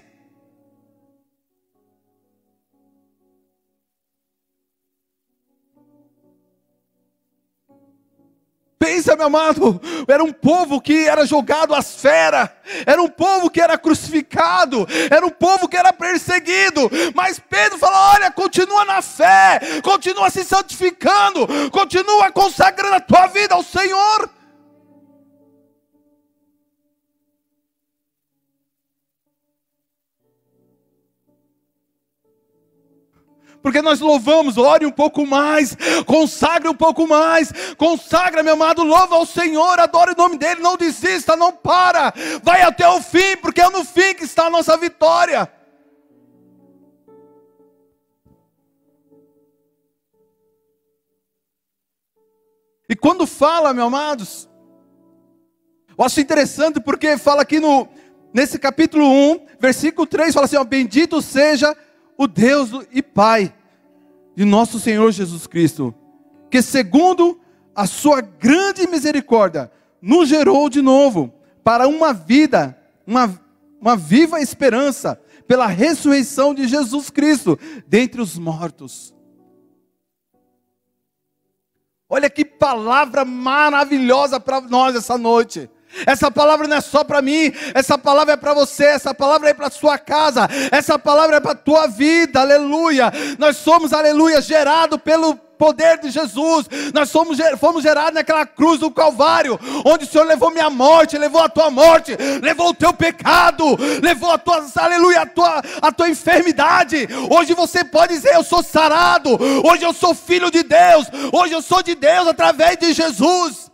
Pensa, 8.82 9.14
meu 9.14 9.26
amado, 9.26 9.78
era 10.08 10.24
um 10.24 10.32
povo 10.32 10.80
que 10.80 11.06
era 11.06 11.26
jogado 11.26 11.74
às 11.74 11.96
feras, 11.96 12.48
era 12.86 13.02
um 13.02 13.08
povo 13.08 13.50
que 13.50 13.60
era 13.60 13.76
crucificado, 13.76 14.88
era 15.10 15.26
um 15.26 15.28
povo 15.28 15.68
que 15.68 15.76
era 15.76 15.92
perseguido, 15.92 16.90
mas 17.14 17.38
Pedro 17.38 17.76
fala: 17.76 18.14
olha, 18.14 18.30
continua 18.30 18.86
na 18.86 19.02
fé, 19.02 19.60
continua 19.82 20.30
se 20.30 20.42
santificando, 20.44 21.46
continua 21.70 22.32
consagrando 22.32 22.94
a 22.94 23.00
tua 23.00 23.26
vida 23.26 23.54
ao 23.54 23.62
Senhor. 23.62 24.30
Porque 33.62 33.82
nós 33.82 34.00
louvamos, 34.00 34.56
ore 34.56 34.86
um 34.86 34.90
pouco 34.90 35.26
mais, 35.26 35.76
consagre 36.06 36.68
um 36.68 36.74
pouco 36.74 37.06
mais, 37.06 37.52
consagra, 37.76 38.42
meu 38.42 38.54
amado, 38.54 38.82
louva 38.82 39.16
ao 39.16 39.26
Senhor, 39.26 39.78
adore 39.78 40.12
o 40.12 40.16
nome 40.16 40.38
dEle, 40.38 40.60
não 40.60 40.76
desista, 40.76 41.36
não 41.36 41.52
para, 41.52 42.12
vai 42.42 42.62
até 42.62 42.88
o 42.88 43.00
fim, 43.02 43.36
porque 43.40 43.60
é 43.60 43.68
no 43.68 43.84
fim 43.84 44.14
que 44.14 44.24
está 44.24 44.46
a 44.46 44.50
nossa 44.50 44.76
vitória. 44.76 45.50
E 52.88 52.96
quando 52.96 53.24
fala, 53.24 53.72
meus 53.72 53.86
amados, 53.86 54.48
eu 55.96 56.04
acho 56.04 56.20
interessante 56.20 56.80
porque 56.80 57.16
fala 57.16 57.42
aqui 57.42 57.60
no, 57.60 57.86
nesse 58.34 58.58
capítulo 58.58 59.04
1, 59.06 59.46
versículo 59.60 60.06
3, 60.06 60.34
fala 60.34 60.46
assim: 60.46 60.56
ó, 60.56 60.64
Bendito 60.64 61.22
seja 61.22 61.76
o 62.20 62.26
Deus 62.26 62.68
e 62.92 63.00
Pai 63.00 63.50
de 64.36 64.44
nosso 64.44 64.78
Senhor 64.78 65.10
Jesus 65.10 65.46
Cristo, 65.46 65.94
que 66.50 66.60
segundo 66.60 67.40
a 67.74 67.86
sua 67.86 68.20
grande 68.20 68.86
misericórdia, 68.86 69.72
nos 70.02 70.28
gerou 70.28 70.68
de 70.68 70.82
novo 70.82 71.32
para 71.64 71.88
uma 71.88 72.12
vida, 72.12 72.78
uma, 73.06 73.40
uma 73.80 73.96
viva 73.96 74.38
esperança, 74.38 75.18
pela 75.48 75.66
ressurreição 75.66 76.52
de 76.52 76.68
Jesus 76.68 77.08
Cristo 77.08 77.58
dentre 77.88 78.20
os 78.20 78.36
mortos. 78.36 79.14
Olha 82.06 82.28
que 82.28 82.44
palavra 82.44 83.24
maravilhosa 83.24 84.38
para 84.38 84.60
nós 84.60 84.94
essa 84.94 85.16
noite. 85.16 85.70
Essa 86.06 86.30
palavra 86.30 86.66
não 86.66 86.76
é 86.76 86.80
só 86.80 87.04
para 87.04 87.22
mim, 87.22 87.52
essa 87.74 87.96
palavra 87.98 88.34
é 88.34 88.36
para 88.36 88.54
você, 88.54 88.84
essa 88.84 89.14
palavra 89.14 89.50
é 89.50 89.54
para 89.54 89.70
sua 89.70 89.98
casa, 89.98 90.48
essa 90.70 90.98
palavra 90.98 91.36
é 91.36 91.40
para 91.40 91.54
tua 91.54 91.86
vida. 91.86 92.40
Aleluia. 92.40 93.12
Nós 93.38 93.56
somos, 93.56 93.92
aleluia, 93.92 94.40
gerado 94.40 94.98
pelo 94.98 95.38
poder 95.60 95.98
de 95.98 96.10
Jesus. 96.10 96.66
Nós 96.94 97.10
somos, 97.10 97.36
fomos 97.58 97.82
gerados 97.82 98.14
naquela 98.14 98.46
cruz 98.46 98.80
do 98.80 98.90
Calvário, 98.90 99.60
onde 99.84 100.04
o 100.04 100.08
Senhor 100.08 100.26
levou 100.26 100.50
minha 100.50 100.70
morte, 100.70 101.18
levou 101.18 101.42
a 101.42 101.50
tua 101.50 101.70
morte, 101.70 102.16
levou 102.40 102.70
o 102.70 102.74
teu 102.74 102.94
pecado, 102.94 103.76
levou 104.02 104.32
a 104.32 104.38
tua, 104.38 104.64
aleluia, 104.76 105.20
a 105.20 105.26
tua, 105.26 105.62
a 105.82 105.92
tua 105.92 106.08
enfermidade. 106.08 107.06
Hoje 107.30 107.52
você 107.52 107.84
pode 107.84 108.14
dizer: 108.14 108.34
Eu 108.34 108.42
sou 108.42 108.62
sarado, 108.62 109.38
hoje 109.62 109.84
eu 109.84 109.92
sou 109.92 110.14
filho 110.14 110.50
de 110.50 110.62
Deus, 110.62 111.06
hoje 111.30 111.52
eu 111.52 111.60
sou 111.60 111.82
de 111.82 111.94
Deus 111.94 112.26
através 112.26 112.78
de 112.78 112.94
Jesus. 112.94 113.69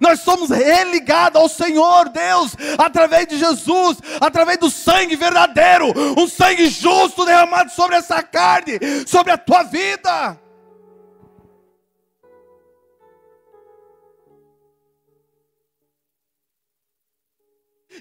Nós 0.00 0.20
somos 0.20 0.50
religados 0.50 1.40
ao 1.40 1.48
Senhor 1.48 2.08
Deus, 2.08 2.56
através 2.78 3.26
de 3.26 3.38
Jesus, 3.38 3.98
através 4.20 4.58
do 4.58 4.70
sangue 4.70 5.16
verdadeiro, 5.16 5.92
um 6.18 6.28
sangue 6.28 6.68
justo 6.68 7.24
derramado 7.24 7.70
sobre 7.70 7.96
essa 7.96 8.22
carne, 8.22 8.78
sobre 9.06 9.32
a 9.32 9.38
tua 9.38 9.62
vida. 9.62 10.38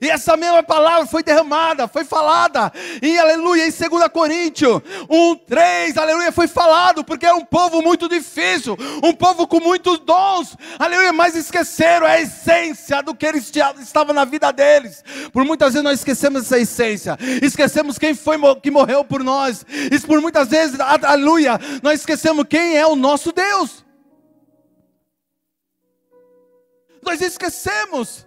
E 0.02 0.10
essa 0.10 0.36
mesma 0.36 0.62
palavra 0.62 1.06
foi 1.06 1.24
derramada, 1.24 1.88
foi 1.88 2.04
falada, 2.04 2.72
e 3.02 3.18
aleluia, 3.18 3.66
em 3.68 3.72
2 3.72 4.08
Coríntios 4.10 4.82
1, 5.10 5.36
3, 5.38 5.98
aleluia, 5.98 6.32
foi 6.32 6.48
falado, 6.48 7.04
porque 7.04 7.26
é 7.26 7.34
um 7.34 7.46
povo 7.46 7.82
muito 7.82 8.10
difícil, 8.10 8.78
um 9.04 9.14
povo 9.14 9.48
com 9.48 9.60
muitos 9.60 10.00
dons, 10.00 10.58
aleluia, 10.78 11.14
mas 11.14 11.36
esqueceram 11.36 12.06
a 12.06 12.20
essência 12.20 13.02
do 13.02 13.16
que 13.16 13.26
eles 13.26 13.52
estava 13.80 14.12
na 14.12 14.26
vida 14.26 14.52
deles. 14.52 15.04
Por 15.32 15.46
muitas 15.46 15.74
vezes 15.74 15.84
nós 15.84 16.00
esquecemos 16.00 16.42
essa 16.42 16.60
essência, 16.60 17.18
esquecemos 17.42 17.98
quem 17.98 18.14
foi 18.14 18.38
que 18.62 18.70
morreu 18.70 19.04
por 19.06 19.24
nós, 19.24 19.66
e 19.70 20.00
por 20.02 20.20
muitas 20.22 20.50
vezes, 20.50 20.80
aleluia, 20.80 21.60
nós 21.82 22.02
esquecemos 22.02 22.46
quem 22.50 22.78
é 22.78 22.86
o 22.86 22.96
nosso 22.96 23.32
Deus. 23.32 23.86
Nós 27.02 27.22
esquecemos. 27.22 28.26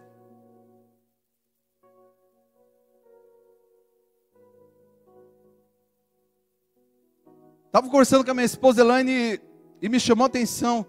Estava 7.68 7.86
conversando 7.90 8.24
com 8.24 8.30
a 8.30 8.34
minha 8.34 8.46
esposa 8.46 8.80
Elaine 8.80 9.38
e 9.82 9.88
me 9.90 10.00
chamou 10.00 10.24
a 10.24 10.26
atenção. 10.26 10.86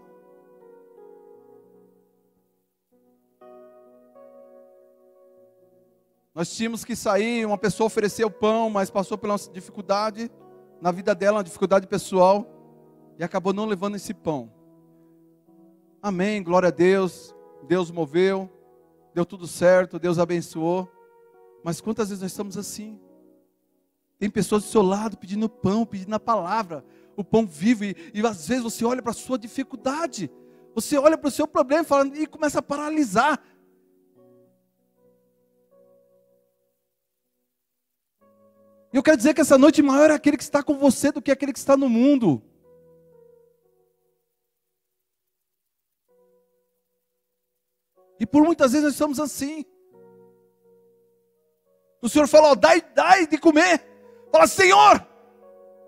Nós 6.34 6.56
tínhamos 6.56 6.86
que 6.86 6.96
sair, 6.96 7.46
uma 7.46 7.58
pessoa 7.58 7.88
ofereceu 7.88 8.32
pão, 8.32 8.70
mas 8.70 8.90
passou 8.90 9.18
pela 9.18 9.36
dificuldade 9.52 10.32
na 10.80 10.90
vida 10.90 11.14
dela, 11.14 11.40
uma 11.40 11.44
dificuldade 11.44 11.86
pessoal, 11.86 12.48
e 13.18 13.26
acabou 13.26 13.52
não 13.52 13.66
levando 13.66 13.96
esse 13.96 14.14
pão. 14.14 14.50
Amém, 16.02 16.42
glória 16.42 16.70
a 16.70 16.72
Deus. 16.72 17.36
Deus 17.68 17.92
moveu, 17.92 18.50
deu 19.14 19.26
tudo 19.26 19.48
certo, 19.48 20.00
Deus 20.00 20.18
abençoou. 20.18 20.90
Mas 21.62 21.82
quantas 21.82 22.08
vezes 22.08 22.22
nós 22.22 22.32
estamos 22.32 22.58
assim? 22.58 22.98
Tem 24.20 24.30
pessoas 24.30 24.64
do 24.64 24.70
seu 24.70 24.82
lado 24.82 25.18
pedindo 25.18 25.48
pão, 25.48 25.86
pedindo 25.86 26.14
a 26.14 26.20
palavra, 26.20 26.84
o 27.16 27.24
pão 27.24 27.48
vivo. 27.48 27.86
E, 27.86 27.96
e 28.14 28.28
às 28.28 28.46
vezes 28.46 28.64
você 28.64 28.84
olha 28.84 29.02
para 29.02 29.12
a 29.12 29.16
sua 29.16 29.40
dificuldade, 29.40 30.30
você 30.76 30.98
olha 30.98 31.18
para 31.18 31.30
o 31.30 31.32
seu 31.32 31.48
problema 31.48 31.86
falando, 31.86 32.18
e 32.18 32.28
começa 32.28 32.60
a 32.60 32.62
paralisar. 32.62 33.42
E 38.92 38.98
eu 38.98 39.04
quero 39.04 39.16
dizer 39.16 39.34
que 39.34 39.42
essa 39.42 39.58
noite 39.58 39.82
maior 39.82 40.12
é 40.12 40.16
aquele 40.16 40.36
que 40.36 40.44
está 40.44 40.62
com 40.62 40.78
você 40.78 41.12
do 41.12 41.22
que 41.22 41.32
aquele 41.32 41.54
que 41.54 41.60
está 41.60 41.78
no 41.78 41.88
mundo. 41.88 42.44
E 48.20 48.26
por 48.26 48.44
muitas 48.44 48.74
vezes 48.74 48.84
nós 48.84 48.94
estamos 48.94 49.20
assim. 49.20 49.64
O 52.02 52.10
Senhor 52.10 52.28
falou: 52.28 52.54
dai, 52.54 52.82
dai 52.82 53.26
de 53.26 53.38
comer. 53.38 53.88
Fala, 54.32 54.48
Senhor, 54.48 55.06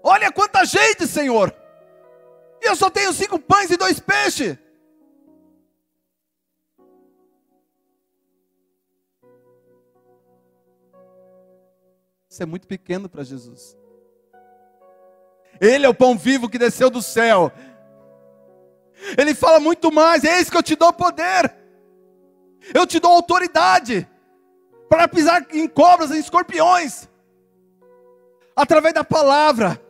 olha 0.04 0.32
quanta 0.32 0.66
gente, 0.66 1.08
Senhor. 1.08 1.54
E 2.62 2.66
eu 2.68 2.76
só 2.76 2.90
tenho 2.90 3.14
cinco 3.14 3.40
pães 3.40 3.72
e 3.72 3.78
dois 3.78 4.00
peixes. 4.00 4.58
Isso 12.30 12.42
é 12.42 12.46
muito 12.46 12.66
pequeno 12.66 13.10
para 13.10 13.24
Jesus. 13.24 13.78
Ele 15.60 15.86
é 15.86 15.90
o 15.90 15.94
pão 15.94 16.18
vivo 16.18 16.50
que 16.50 16.58
desceu 16.58 16.90
do 16.90 17.02
céu. 17.02 17.52
Ele 19.18 19.36
fala 19.36 19.60
muito 19.60 19.92
mais: 19.92 20.24
eis 20.24 20.50
que 20.50 20.56
eu 20.56 20.64
te 20.64 20.76
dou 20.76 20.94
poder, 20.94 21.54
eu 22.74 22.88
te 22.88 23.00
dou 23.00 23.12
autoridade 23.12 24.08
para 24.88 25.08
pisar 25.08 25.46
em 25.52 25.68
cobras, 25.68 26.12
em 26.12 26.20
escorpiões, 26.20 27.10
através 28.62 28.94
da 28.94 29.04
palavra. 29.04 29.82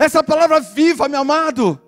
Essa 0.00 0.22
palavra 0.22 0.58
viva, 0.58 1.08
meu 1.08 1.20
amado. 1.20 1.80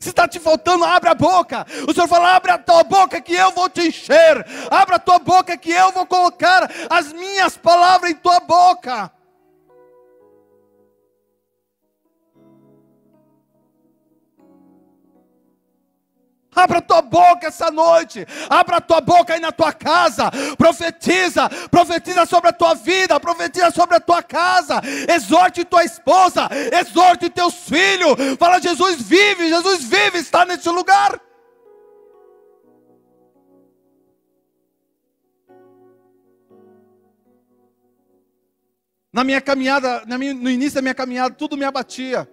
Se 0.00 0.08
está 0.08 0.26
te 0.26 0.40
faltando, 0.40 0.84
abre 0.84 1.10
a 1.10 1.14
boca. 1.14 1.66
O 1.86 1.92
Senhor 1.92 2.08
fala: 2.08 2.34
abre 2.34 2.50
a 2.50 2.58
tua 2.58 2.82
boca 2.82 3.20
que 3.20 3.34
eu 3.34 3.52
vou 3.52 3.68
te 3.68 3.88
encher. 3.88 4.44
Abre 4.70 4.96
a 4.96 4.98
tua 4.98 5.18
boca 5.18 5.56
que 5.56 5.70
eu 5.70 5.92
vou 5.92 6.06
colocar 6.06 6.68
as 6.88 7.12
minhas 7.12 7.56
palavras 7.56 8.10
em 8.10 8.14
tua 8.14 8.40
boca. 8.40 9.12
Abra 16.54 16.82
tua 16.82 17.00
boca 17.00 17.46
essa 17.46 17.70
noite. 17.70 18.26
Abra 18.48 18.80
tua 18.80 19.00
boca 19.00 19.34
aí 19.34 19.40
na 19.40 19.52
tua 19.52 19.72
casa. 19.72 20.30
Profetiza. 20.58 21.48
Profetiza 21.70 22.26
sobre 22.26 22.50
a 22.50 22.52
tua 22.52 22.74
vida. 22.74 23.20
Profetiza 23.20 23.70
sobre 23.70 23.96
a 23.96 24.00
tua 24.00 24.22
casa. 24.22 24.80
Exorte 25.08 25.64
tua 25.64 25.84
esposa. 25.84 26.48
Exorte 26.72 27.30
teus 27.30 27.54
filhos. 27.54 28.16
Fala: 28.38 28.60
Jesus 28.60 29.00
vive. 29.00 29.48
Jesus 29.48 29.84
vive. 29.84 30.18
Está 30.18 30.44
nesse 30.44 30.68
lugar. 30.68 31.20
Na 39.12 39.24
minha 39.24 39.40
caminhada, 39.40 40.04
no 40.06 40.48
início 40.50 40.76
da 40.76 40.82
minha 40.82 40.94
caminhada, 40.94 41.34
tudo 41.34 41.56
me 41.56 41.64
abatia. 41.64 42.30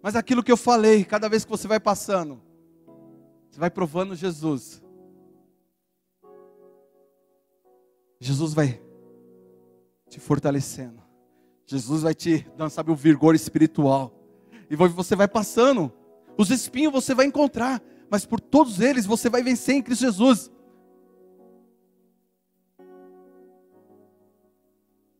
Mas 0.00 0.14
aquilo 0.14 0.42
que 0.42 0.50
eu 0.50 0.56
falei, 0.56 1.04
cada 1.04 1.28
vez 1.28 1.44
que 1.44 1.50
você 1.50 1.66
vai 1.66 1.80
passando, 1.80 2.40
você 3.52 3.60
vai 3.60 3.70
provando 3.70 4.16
Jesus. 4.16 4.82
Jesus 8.18 8.54
vai 8.54 8.80
te 10.08 10.18
fortalecendo. 10.18 11.02
Jesus 11.66 12.00
vai 12.02 12.14
te 12.14 12.46
dando, 12.56 12.70
sabe, 12.70 12.90
o 12.90 12.96
vigor 12.96 13.34
espiritual. 13.34 14.10
E 14.70 14.76
você 14.76 15.14
vai 15.14 15.28
passando. 15.28 15.92
Os 16.38 16.50
espinhos 16.50 16.94
você 16.94 17.14
vai 17.14 17.26
encontrar. 17.26 17.82
Mas 18.08 18.24
por 18.24 18.40
todos 18.40 18.80
eles 18.80 19.04
você 19.04 19.28
vai 19.28 19.42
vencer 19.42 19.74
em 19.74 19.82
Cristo 19.82 20.00
Jesus. 20.00 20.50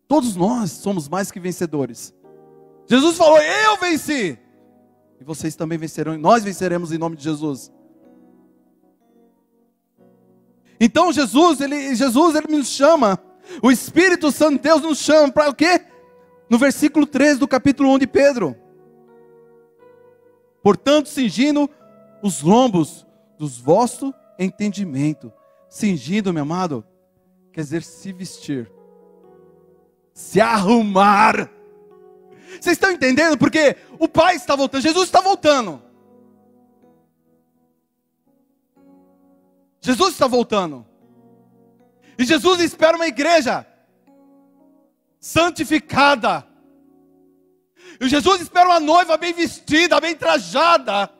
Todos 0.08 0.34
nós 0.36 0.70
somos 0.70 1.06
mais 1.06 1.30
que 1.30 1.38
vencedores. 1.38 2.14
Jesus 2.86 3.18
falou: 3.18 3.38
Eu 3.38 3.76
venci. 3.76 4.38
E 5.20 5.24
vocês 5.24 5.54
também 5.54 5.76
vencerão. 5.76 6.16
Nós 6.16 6.42
venceremos 6.42 6.92
em 6.92 6.98
nome 6.98 7.16
de 7.16 7.24
Jesus. 7.24 7.70
Então 10.84 11.12
Jesus, 11.12 11.60
ele, 11.60 11.94
Jesus, 11.94 12.34
ele 12.34 12.48
nos 12.48 12.66
chama, 12.66 13.16
o 13.62 13.70
Espírito 13.70 14.32
Santo 14.32 14.56
de 14.56 14.62
Deus 14.62 14.82
nos 14.82 14.98
chama 14.98 15.32
para 15.32 15.48
o 15.48 15.54
quê? 15.54 15.80
No 16.50 16.58
versículo 16.58 17.06
13 17.06 17.38
do 17.38 17.46
capítulo 17.46 17.88
1 17.94 17.98
de 18.00 18.06
Pedro. 18.08 18.56
Portanto, 20.60 21.08
cingindo 21.08 21.70
os 22.20 22.42
lombos 22.42 23.06
dos 23.38 23.58
vosso 23.58 24.12
entendimento. 24.36 25.32
Cingindo, 25.68 26.32
meu 26.32 26.42
amado, 26.42 26.84
quer 27.52 27.60
dizer 27.60 27.84
se 27.84 28.12
vestir, 28.12 28.68
se 30.12 30.40
arrumar. 30.40 31.48
Vocês 32.60 32.74
estão 32.74 32.90
entendendo? 32.90 33.38
Porque 33.38 33.76
o 34.00 34.08
Pai 34.08 34.34
está 34.34 34.56
voltando, 34.56 34.82
Jesus 34.82 35.04
está 35.04 35.20
voltando. 35.20 35.80
Jesus 39.82 40.12
está 40.12 40.28
voltando. 40.28 40.86
E 42.16 42.24
Jesus 42.24 42.60
espera 42.60 42.96
uma 42.96 43.06
igreja 43.08 43.66
santificada. 45.18 46.46
E 48.00 48.08
Jesus 48.08 48.42
espera 48.42 48.68
uma 48.68 48.80
noiva 48.80 49.16
bem 49.16 49.32
vestida, 49.32 50.00
bem 50.00 50.14
trajada. 50.14 51.10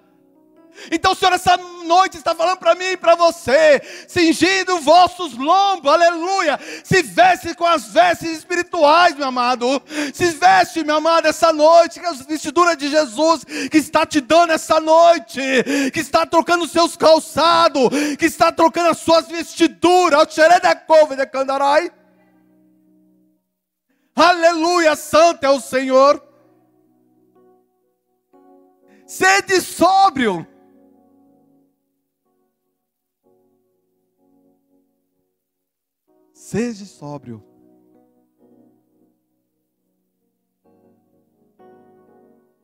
Então 0.90 1.12
o 1.12 1.14
Senhor 1.14 1.32
essa 1.32 1.56
noite 1.56 2.16
está 2.16 2.34
falando 2.34 2.58
para 2.58 2.74
mim 2.74 2.92
e 2.92 2.96
para 2.96 3.14
você, 3.14 3.80
cingindo 4.08 4.80
vossos 4.80 5.36
lombos, 5.36 5.90
aleluia. 5.90 6.58
Se 6.82 7.02
veste 7.02 7.54
com 7.54 7.66
as 7.66 7.86
vestes 7.88 8.38
espirituais, 8.38 9.14
meu 9.14 9.26
amado. 9.26 9.82
Se 10.12 10.30
veste, 10.30 10.84
meu 10.84 10.96
amado, 10.96 11.26
essa 11.26 11.52
noite, 11.52 12.00
com 12.00 12.08
as 12.08 12.22
vestiduras 12.22 12.76
de 12.76 12.88
Jesus 12.88 13.44
que 13.70 13.78
está 13.78 14.06
te 14.06 14.20
dando 14.20 14.52
essa 14.52 14.80
noite, 14.80 15.40
que 15.92 16.00
está 16.00 16.26
trocando 16.26 16.64
os 16.64 16.72
seus 16.72 16.96
calçados, 16.96 17.88
que 18.18 18.26
está 18.26 18.50
trocando 18.50 18.90
as 18.90 18.98
suas 18.98 19.28
vestiduras. 19.28 20.28
Aleluia, 24.14 24.94
santo 24.96 25.44
é 25.44 25.50
o 25.50 25.60
Senhor. 25.60 26.22
Sede 29.06 29.60
sóbrio. 29.60 30.46
Seja 36.42 36.84
sóbrio. 36.84 37.40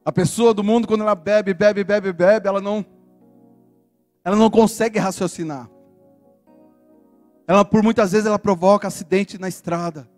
A 0.05 0.11
pessoa 0.11 0.53
do 0.53 0.65
mundo, 0.65 0.89
quando 0.89 1.03
ela 1.03 1.15
bebe, 1.15 1.55
bebe, 1.55 1.85
bebe, 1.85 2.13
bebe, 2.13 2.49
ela 2.49 2.61
não, 2.61 2.85
ela 4.25 4.35
não 4.35 4.51
consegue 4.51 4.99
raciocinar. 4.99 5.71
Ela, 7.47 7.65
por 7.65 7.85
muitas 7.85 8.11
vezes, 8.11 8.27
ela 8.27 8.39
provoca 8.39 8.89
acidente 8.89 9.39
na 9.39 9.49
estrada. 9.49 10.11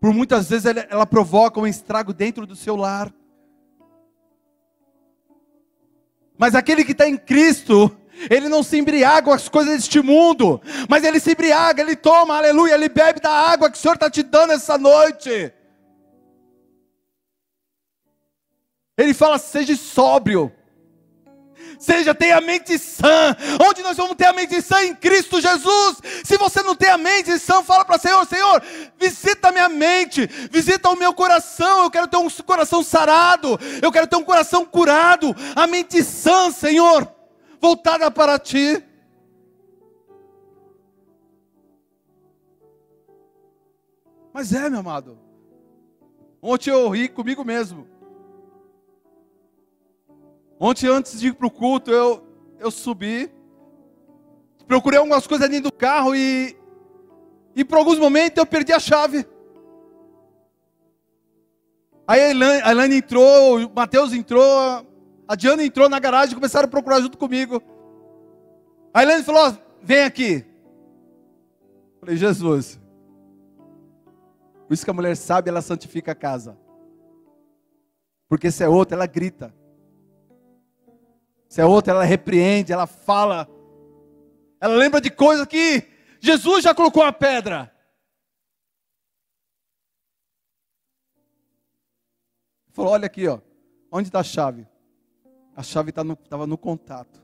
Por 0.00 0.14
muitas 0.14 0.48
vezes, 0.48 0.66
ela, 0.66 0.86
ela 0.88 1.06
provoca 1.06 1.58
um 1.58 1.66
estrago 1.66 2.14
dentro 2.14 2.46
do 2.46 2.54
seu 2.54 2.76
lar. 2.76 3.12
Mas 6.38 6.54
aquele 6.54 6.84
que 6.84 6.92
está 6.92 7.08
em 7.08 7.18
Cristo, 7.18 7.90
ele 8.30 8.48
não 8.48 8.62
se 8.62 8.78
embriaga 8.78 9.22
com 9.22 9.32
as 9.32 9.48
coisas 9.48 9.74
deste 9.74 10.00
mundo, 10.00 10.60
mas 10.88 11.04
ele 11.04 11.20
se 11.20 11.32
embriaga, 11.32 11.82
ele 11.82 11.96
toma, 11.96 12.36
aleluia, 12.36 12.74
ele 12.74 12.88
bebe 12.88 13.20
da 13.20 13.30
água 13.30 13.70
que 13.70 13.76
o 13.76 13.80
Senhor 13.80 13.94
está 13.94 14.10
te 14.10 14.22
dando 14.22 14.52
essa 14.52 14.78
noite. 14.78 15.52
Ele 18.96 19.12
fala: 19.12 19.38
seja 19.38 19.76
sóbrio, 19.76 20.52
seja, 21.78 22.14
tenha 22.14 22.36
a 22.36 22.40
mente 22.40 22.78
sã. 22.78 23.36
Onde 23.68 23.82
nós 23.82 23.96
vamos 23.96 24.16
ter 24.16 24.26
a 24.26 24.32
mente 24.32 24.62
sã? 24.62 24.82
Em 24.84 24.94
Cristo 24.94 25.40
Jesus. 25.40 25.98
Se 26.22 26.38
você 26.38 26.62
não 26.62 26.76
tem 26.76 26.90
a 26.90 26.98
mente 26.98 27.36
sã, 27.38 27.62
fala 27.62 27.84
para 27.84 27.96
o 27.96 28.00
Senhor: 28.00 28.24
Senhor, 28.26 28.62
visita 28.98 29.48
a 29.48 29.52
minha 29.52 29.68
mente, 29.68 30.26
visita 30.50 30.88
o 30.88 30.96
meu 30.96 31.12
coração. 31.12 31.84
Eu 31.84 31.90
quero 31.90 32.06
ter 32.06 32.16
um 32.16 32.30
coração 32.30 32.82
sarado, 32.82 33.58
eu 33.82 33.90
quero 33.90 34.06
ter 34.06 34.16
um 34.16 34.24
coração 34.24 34.64
curado, 34.64 35.34
a 35.56 35.66
mente 35.66 36.02
sã, 36.02 36.50
Senhor 36.52 37.13
voltada 37.64 38.10
para 38.10 38.38
ti. 38.38 38.84
Mas 44.34 44.52
é, 44.52 44.68
meu 44.68 44.80
amado. 44.80 45.18
Ontem 46.42 46.68
eu 46.70 46.90
ri 46.90 47.08
comigo 47.08 47.42
mesmo. 47.42 47.88
Ontem, 50.60 50.88
antes 50.88 51.18
de 51.18 51.28
ir 51.28 51.34
para 51.34 51.46
o 51.46 51.50
culto, 51.50 51.90
eu, 51.90 52.22
eu 52.58 52.70
subi. 52.70 53.32
Procurei 54.66 54.98
algumas 54.98 55.26
coisas 55.26 55.48
dentro 55.48 55.70
do 55.70 55.74
carro 55.74 56.14
e, 56.14 56.54
e 57.56 57.64
por 57.64 57.78
alguns 57.78 57.98
momentos 57.98 58.36
eu 58.36 58.46
perdi 58.46 58.74
a 58.74 58.78
chave. 58.78 59.26
Aí 62.06 62.20
a 62.20 62.70
Elaine, 62.70 62.96
entrou, 62.96 63.58
o 63.58 63.72
Matheus 63.74 64.12
entrou, 64.12 64.86
a 65.26 65.34
Diana 65.34 65.64
entrou 65.64 65.88
na 65.88 65.98
garagem 65.98 66.32
e 66.32 66.34
começaram 66.34 66.66
a 66.66 66.70
procurar 66.70 67.00
junto 67.00 67.16
comigo. 67.16 67.62
A 68.92 69.02
Helene 69.02 69.24
falou: 69.24 69.56
vem 69.82 70.02
aqui. 70.02 70.44
falei, 71.98 72.16
Jesus. 72.16 72.80
Por 74.66 74.74
isso 74.74 74.84
que 74.84 74.90
a 74.90 74.94
mulher 74.94 75.16
sabe, 75.16 75.48
ela 75.48 75.62
santifica 75.62 76.12
a 76.12 76.14
casa. 76.14 76.58
Porque 78.28 78.50
se 78.50 78.62
é 78.64 78.68
outra, 78.68 78.96
ela 78.96 79.06
grita. 79.06 79.54
Se 81.48 81.60
é 81.60 81.64
outra, 81.64 81.92
ela 81.92 82.04
repreende, 82.04 82.72
ela 82.72 82.86
fala. 82.86 83.48
Ela 84.60 84.74
lembra 84.74 85.00
de 85.00 85.10
coisas 85.10 85.46
que 85.46 85.86
Jesus 86.20 86.64
já 86.64 86.74
colocou 86.74 87.02
a 87.02 87.12
pedra. 87.12 87.72
Falou: 92.72 92.92
olha 92.92 93.06
aqui, 93.06 93.26
ó. 93.26 93.40
Onde 93.90 94.08
está 94.08 94.20
a 94.20 94.24
chave? 94.24 94.66
A 95.56 95.62
chave 95.62 95.90
estava 95.90 96.16
tá 96.16 96.36
no, 96.36 96.46
no 96.46 96.58
contato. 96.58 97.22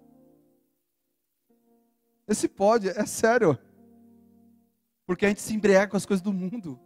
Esse 2.26 2.48
pode, 2.48 2.88
é 2.88 3.06
sério. 3.06 3.58
Porque 5.04 5.26
a 5.26 5.28
gente 5.28 5.40
se 5.40 5.52
embriaga 5.54 5.90
com 5.90 5.96
as 5.96 6.06
coisas 6.06 6.22
do 6.22 6.32
mundo. 6.32 6.78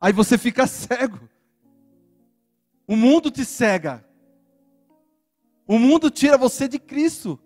Aí 0.00 0.12
você 0.12 0.36
fica 0.36 0.66
cego. 0.68 1.28
O 2.86 2.96
mundo 2.96 3.30
te 3.30 3.44
cega. 3.44 4.04
O 5.66 5.78
mundo 5.78 6.10
tira 6.10 6.36
você 6.36 6.66
de 6.68 6.78
Cristo. 6.78 7.38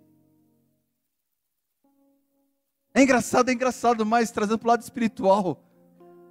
É 2.95 3.03
engraçado, 3.03 3.51
é 3.51 3.53
engraçado, 3.53 4.05
mas 4.05 4.31
trazendo 4.31 4.59
para 4.59 4.67
o 4.67 4.71
lado 4.71 4.83
espiritual, 4.83 5.63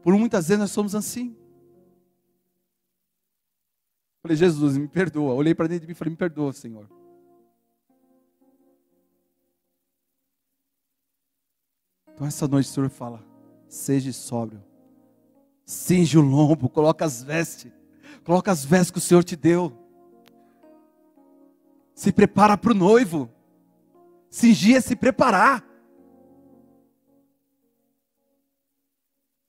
por 0.04 0.14
muitas 0.18 0.48
vezes 0.48 0.60
nós 0.60 0.72
somos 0.72 0.96
assim. 0.96 1.38
Falei, 4.28 4.36
Jesus, 4.36 4.76
me 4.76 4.90
perdoa. 4.90 5.34
Olhei 5.34 5.56
para 5.56 5.68
dentro 5.68 5.84
de 5.84 5.88
mim 5.88 5.94
e 5.94 5.96
falei, 5.96 6.12
me 6.12 6.18
perdoa, 6.18 6.52
Senhor. 6.52 6.90
Então 12.10 12.28
essa 12.28 12.46
noite 12.46 12.66
o 12.66 12.70
Senhor 12.70 12.90
fala, 12.90 13.24
seja 13.70 14.12
sóbrio. 14.12 14.62
Cinge 15.66 16.18
o 16.18 16.22
lombo, 16.22 16.68
coloca 16.68 17.06
as 17.06 17.24
vestes. 17.24 17.72
Coloca 18.26 18.52
as 18.52 18.66
vestes 18.66 18.92
que 18.92 18.98
o 18.98 19.02
Senhor 19.02 19.24
te 19.24 19.38
deu. 19.38 19.72
Se 21.96 22.12
prepara 22.12 22.58
para 22.58 22.72
o 22.72 22.76
noivo. 22.76 23.32
Cingir 24.30 24.76
é 24.76 24.82
se 24.82 24.98
preparar. 24.98 25.66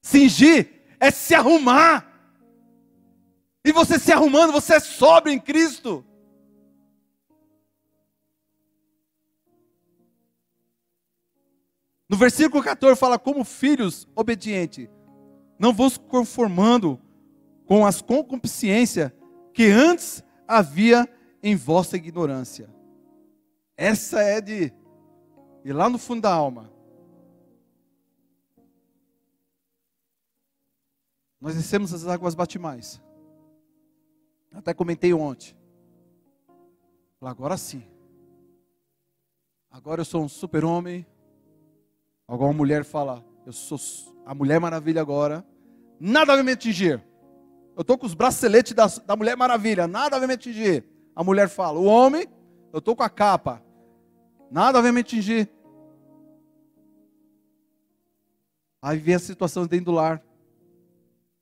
Cingir 0.00 0.70
é 1.00 1.10
se 1.10 1.34
arrumar. 1.34 2.07
E 3.68 3.72
você 3.72 3.98
se 3.98 4.10
arrumando, 4.10 4.50
você 4.50 4.76
é 4.76 4.80
sóbrio 4.80 5.30
em 5.30 5.38
Cristo. 5.38 6.02
No 12.08 12.16
versículo 12.16 12.64
14 12.64 12.98
fala: 12.98 13.18
Como 13.18 13.44
filhos 13.44 14.08
obedientes, 14.16 14.88
não 15.58 15.74
vos 15.74 15.98
conformando 15.98 16.98
com 17.66 17.84
as 17.84 18.00
concupiscências 18.00 19.12
que 19.52 19.66
antes 19.66 20.24
havia 20.46 21.06
em 21.42 21.54
vossa 21.54 21.98
ignorância. 21.98 22.74
Essa 23.76 24.22
é 24.22 24.40
de 24.40 24.72
ir 25.62 25.72
lá 25.74 25.90
no 25.90 25.98
fundo 25.98 26.22
da 26.22 26.32
alma. 26.32 26.72
Nós 31.38 31.54
descemos 31.54 31.92
as 31.92 32.06
águas 32.06 32.34
batimais. 32.34 33.06
Até 34.52 34.72
comentei 34.74 35.12
ontem. 35.12 35.56
Agora 37.20 37.56
sim. 37.56 37.82
Agora 39.70 40.00
eu 40.00 40.04
sou 40.04 40.22
um 40.22 40.28
super-homem. 40.28 41.06
Alguma 42.26 42.52
mulher 42.52 42.84
fala, 42.84 43.24
eu 43.46 43.52
sou 43.52 43.78
a 44.24 44.34
Mulher 44.34 44.60
Maravilha 44.60 45.00
agora. 45.00 45.44
Nada 45.98 46.34
vai 46.34 46.42
me 46.42 46.52
atingir. 46.52 47.02
Eu 47.76 47.82
estou 47.82 47.96
com 47.96 48.06
os 48.06 48.14
braceletes 48.14 48.72
da, 48.72 48.86
da 48.86 49.16
Mulher 49.16 49.36
Maravilha. 49.36 49.86
Nada 49.86 50.18
vai 50.18 50.26
me 50.26 50.34
atingir. 50.34 50.84
A 51.14 51.24
mulher 51.24 51.48
fala, 51.48 51.78
o 51.78 51.84
homem, 51.84 52.26
eu 52.72 52.78
estou 52.78 52.94
com 52.94 53.02
a 53.02 53.10
capa. 53.10 53.62
Nada 54.50 54.80
vai 54.80 54.92
me 54.92 55.00
atingir. 55.00 55.50
Aí 58.80 58.98
vem 58.98 59.14
a 59.14 59.18
situação 59.18 59.66
dentro 59.66 59.86
do 59.86 59.92
lar 59.92 60.22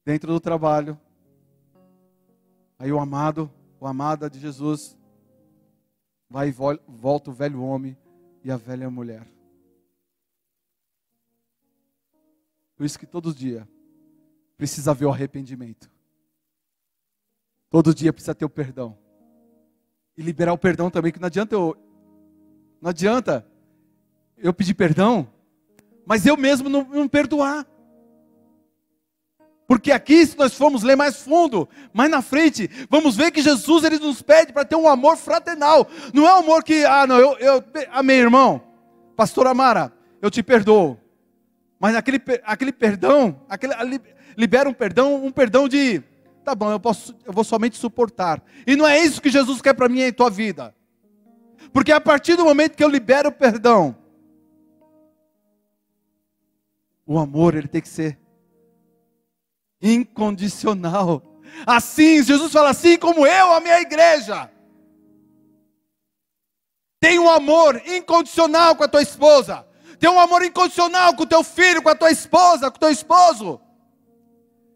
dentro 0.06 0.32
do 0.32 0.38
trabalho. 0.38 0.96
Aí 2.78 2.92
o 2.92 2.98
amado, 2.98 3.50
o 3.80 3.86
amada 3.86 4.28
de 4.28 4.38
Jesus, 4.38 4.96
vai 6.28 6.48
e 6.48 6.52
volta 6.52 7.30
o 7.30 7.32
velho 7.32 7.62
homem 7.62 7.96
e 8.44 8.50
a 8.50 8.56
velha 8.56 8.90
mulher. 8.90 9.26
Por 12.76 12.84
isso 12.84 12.98
que 12.98 13.06
todo 13.06 13.34
dia 13.34 13.66
precisa 14.56 14.90
haver 14.90 15.06
o 15.06 15.10
arrependimento. 15.10 15.90
Todo 17.70 17.94
dia 17.94 18.12
precisa 18.12 18.34
ter 18.34 18.44
o 18.44 18.50
perdão. 18.50 18.96
E 20.16 20.22
liberar 20.22 20.52
o 20.52 20.58
perdão 20.58 20.90
também, 20.90 21.12
que 21.12 21.18
não 21.18 21.26
adianta 21.26 21.54
eu. 21.54 21.76
Não 22.80 22.90
adianta 22.90 23.46
eu 24.36 24.52
pedir 24.52 24.74
perdão, 24.74 25.32
mas 26.04 26.26
eu 26.26 26.36
mesmo 26.36 26.68
não, 26.68 26.84
não 26.84 27.08
perdoar. 27.08 27.66
Porque 29.66 29.90
aqui, 29.90 30.24
se 30.24 30.38
nós 30.38 30.54
formos 30.54 30.84
ler 30.84 30.96
mais 30.96 31.16
fundo, 31.16 31.68
mais 31.92 32.08
na 32.08 32.22
frente, 32.22 32.70
vamos 32.88 33.16
ver 33.16 33.32
que 33.32 33.42
Jesus 33.42 33.82
ele 33.82 33.98
nos 33.98 34.22
pede 34.22 34.52
para 34.52 34.64
ter 34.64 34.76
um 34.76 34.88
amor 34.88 35.16
fraternal. 35.16 35.88
Não 36.14 36.26
é 36.26 36.34
um 36.34 36.38
amor 36.38 36.62
que, 36.62 36.84
ah, 36.84 37.06
não, 37.06 37.18
eu, 37.18 37.36
eu 37.38 37.64
amei, 37.90 38.18
irmão. 38.18 38.62
Pastor 39.16 39.46
Amara, 39.46 39.92
eu 40.22 40.30
te 40.30 40.42
perdoo. 40.42 40.96
Mas 41.80 41.96
aquele, 41.96 42.20
aquele 42.44 42.72
perdão, 42.72 43.40
aquele, 43.48 43.74
libera 44.36 44.68
um 44.68 44.72
perdão, 44.72 45.24
um 45.24 45.32
perdão 45.32 45.68
de, 45.68 46.00
tá 46.44 46.54
bom, 46.54 46.70
eu, 46.70 46.78
posso, 46.78 47.14
eu 47.24 47.32
vou 47.32 47.42
somente 47.42 47.76
suportar. 47.76 48.42
E 48.66 48.76
não 48.76 48.86
é 48.86 49.00
isso 49.00 49.20
que 49.20 49.30
Jesus 49.30 49.60
quer 49.60 49.74
para 49.74 49.88
mim 49.88 50.00
e 50.00 50.12
tua 50.12 50.30
vida. 50.30 50.74
Porque 51.72 51.90
a 51.90 52.00
partir 52.00 52.36
do 52.36 52.44
momento 52.44 52.76
que 52.76 52.84
eu 52.84 52.88
libero 52.88 53.30
o 53.30 53.32
perdão, 53.32 53.96
o 57.04 57.18
amor 57.18 57.54
ele 57.54 57.68
tem 57.68 57.80
que 57.80 57.88
ser 57.88 58.18
incondicional. 59.86 61.22
Assim, 61.66 62.22
Jesus 62.22 62.52
fala 62.52 62.70
assim 62.70 62.98
como 62.98 63.26
eu 63.26 63.52
a 63.52 63.80
igreja. 63.80 64.50
Tem 67.00 67.18
um 67.18 67.30
amor 67.30 67.80
incondicional 67.86 68.74
com 68.74 68.84
a 68.84 68.88
tua 68.88 69.02
esposa. 69.02 69.66
Tem 69.98 70.10
um 70.10 70.18
amor 70.18 70.42
incondicional 70.42 71.14
com 71.14 71.22
o 71.22 71.26
teu 71.26 71.42
filho, 71.42 71.82
com 71.82 71.88
a 71.88 71.94
tua 71.94 72.10
esposa, 72.10 72.70
com 72.70 72.76
o 72.76 72.80
teu 72.80 72.90
esposo. 72.90 73.60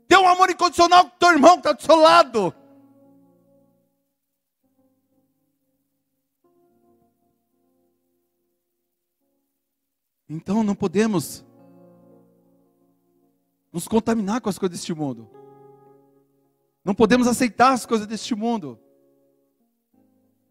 Tem 0.07 0.19
um 0.19 0.29
amor 0.29 0.51
incondicional 0.51 1.05
com 1.05 1.17
o 1.17 1.19
teu 1.19 1.31
irmão 1.31 1.53
que 1.55 1.69
está 1.69 1.73
do 1.73 1.83
seu 1.83 1.97
lado. 1.97 2.55
Então 10.29 10.63
não 10.63 10.77
podemos 10.77 11.45
nos 13.73 13.87
contaminar 13.87 14.41
com 14.41 14.49
as 14.49 14.59
coisas 14.59 14.79
deste 14.79 14.93
mundo. 14.93 15.31
Não 16.85 16.95
podemos 16.95 17.27
aceitar 17.27 17.73
as 17.73 17.87
coisas 17.87 18.07
deste 18.07 18.35
mundo. 18.35 18.79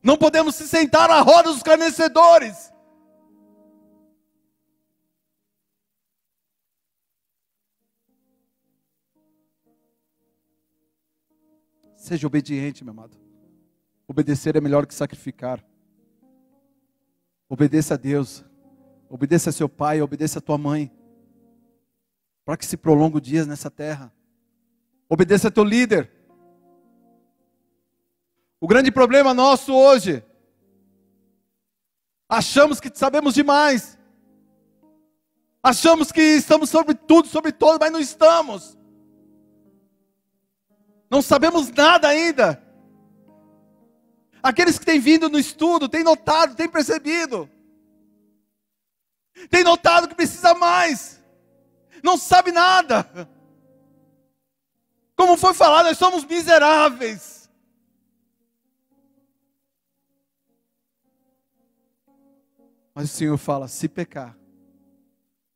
Não 0.02 0.18
podemos 0.18 0.56
se 0.56 0.68
sentar 0.68 1.10
à 1.10 1.20
roda 1.22 1.52
dos 1.52 1.64
carnecedores. 1.64 2.72
Seja 11.98 12.26
obediente, 12.26 12.84
meu 12.84 12.94
amado. 12.94 13.18
Obedecer 14.08 14.56
é 14.56 14.62
melhor 14.62 14.88
que 14.88 14.94
sacrificar. 14.94 15.64
Obedeça 17.50 17.96
a 17.96 17.98
Deus. 17.98 18.46
Obedeça 19.10 19.50
a 19.50 19.54
seu 19.54 19.68
pai, 19.68 20.02
obedeça 20.02 20.40
a 20.40 20.42
tua 20.42 20.58
mãe 20.58 20.92
para 22.50 22.58
que 22.58 22.66
se 22.66 22.76
prolongue 22.76 23.22
dias 23.22 23.46
nessa 23.46 23.70
terra. 23.70 24.12
Obedeça 25.08 25.52
teu 25.52 25.64
líder. 25.64 26.12
O 28.60 28.66
grande 28.66 28.92
problema 28.92 29.36
nosso 29.36 29.72
hoje, 29.72 30.24
achamos 32.28 32.80
que 32.80 32.90
sabemos 32.92 33.36
demais. 33.36 34.00
Achamos 35.62 36.12
que 36.12 36.22
estamos 36.22 36.72
sobre 36.72 36.96
tudo, 36.96 37.28
sobre 37.28 37.52
todos, 37.52 37.78
mas 37.80 37.92
não 37.92 38.00
estamos. 38.00 38.76
Não 41.08 41.22
sabemos 41.22 41.70
nada 41.70 42.08
ainda. 42.08 42.60
Aqueles 44.42 44.80
que 44.80 44.86
têm 44.88 45.00
vindo 45.00 45.30
no 45.30 45.38
estudo, 45.38 45.88
têm 45.88 46.04
notado, 46.04 46.56
têm 46.56 46.68
percebido. 46.68 47.48
Têm 49.52 49.64
notado 49.64 50.08
que 50.08 50.16
precisa 50.16 50.56
mais 50.56 51.19
não 52.04 52.18
sabe 52.18 52.52
nada. 52.52 53.30
Como 55.16 55.36
foi 55.36 55.54
falado, 55.54 55.86
nós 55.86 55.98
somos 55.98 56.24
miseráveis. 56.24 57.50
Mas 62.94 63.06
o 63.06 63.14
Senhor 63.14 63.38
fala: 63.38 63.68
se 63.68 63.88
pecar, 63.88 64.38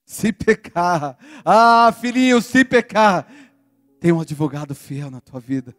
se 0.06 0.32
pecar, 0.32 1.18
ah, 1.46 1.92
filhinho, 1.92 2.42
se 2.42 2.64
pecar, 2.64 3.28
tem 4.00 4.12
um 4.12 4.22
advogado 4.22 4.76
fiel 4.76 5.10
na 5.10 5.22
tua 5.22 5.40
vida, 5.40 5.76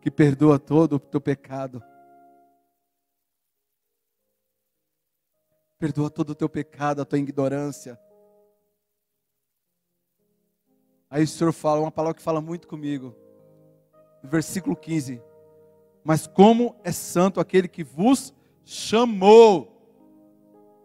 que 0.00 0.10
perdoa 0.10 0.58
todo 0.58 0.96
o 0.96 0.98
teu 1.00 1.20
pecado. 1.20 1.82
Perdoa 5.78 6.10
todo 6.10 6.30
o 6.30 6.34
teu 6.34 6.48
pecado, 6.48 7.02
a 7.02 7.04
tua 7.04 7.18
ignorância. 7.18 7.98
Aí 11.10 11.24
o 11.24 11.28
Senhor 11.28 11.52
fala 11.52 11.80
uma 11.80 11.90
palavra 11.90 12.16
que 12.16 12.22
fala 12.22 12.40
muito 12.40 12.66
comigo. 12.66 13.14
Versículo 14.22 14.74
15. 14.74 15.22
Mas 16.02 16.26
como 16.26 16.76
é 16.84 16.92
santo 16.92 17.40
aquele 17.40 17.68
que 17.68 17.84
vos 17.84 18.34
chamou. 18.64 19.70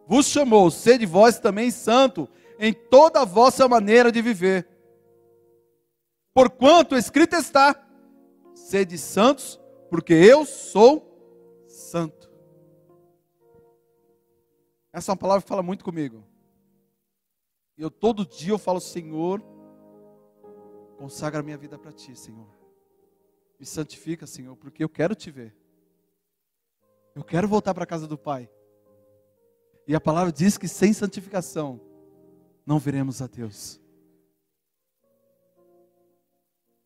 Vos 0.07 0.25
chamou, 0.25 0.71
sede 0.71 1.05
vós 1.05 1.39
também 1.39 1.69
santo 1.69 2.27
em 2.57 2.73
toda 2.73 3.21
a 3.21 3.25
vossa 3.25 3.67
maneira 3.67 4.11
de 4.11 4.21
viver. 4.21 4.67
Porquanto 6.33 6.95
escrito 6.95 7.35
está: 7.35 7.75
sede 8.53 8.97
santos, 8.97 9.59
porque 9.89 10.13
eu 10.13 10.45
sou 10.45 11.65
santo. 11.67 12.29
Essa 14.91 15.11
é 15.11 15.13
uma 15.13 15.17
palavra 15.17 15.43
que 15.43 15.47
fala 15.47 15.63
muito 15.63 15.83
comigo. 15.83 16.23
Eu 17.77 17.89
todo 17.89 18.25
dia 18.25 18.51
eu 18.51 18.57
falo, 18.57 18.81
Senhor, 18.81 19.41
consagra 20.99 21.39
a 21.39 21.43
minha 21.43 21.57
vida 21.57 21.79
para 21.79 21.93
ti, 21.93 22.13
Senhor. 22.13 22.49
Me 23.57 23.65
santifica, 23.65 24.27
Senhor, 24.27 24.57
porque 24.57 24.83
eu 24.83 24.89
quero 24.89 25.15
te 25.15 25.31
ver. 25.31 25.55
Eu 27.15 27.23
quero 27.23 27.47
voltar 27.47 27.73
para 27.73 27.85
a 27.85 27.87
casa 27.87 28.05
do 28.05 28.17
Pai. 28.17 28.49
E 29.87 29.95
a 29.95 30.01
palavra 30.01 30.29
diz 30.29 30.57
que 30.57 30.67
sem 30.67 30.91
santificação 30.91 31.79
não 32.65 32.77
veremos 32.77 33.21
a 33.21 33.27
Deus. 33.27 33.81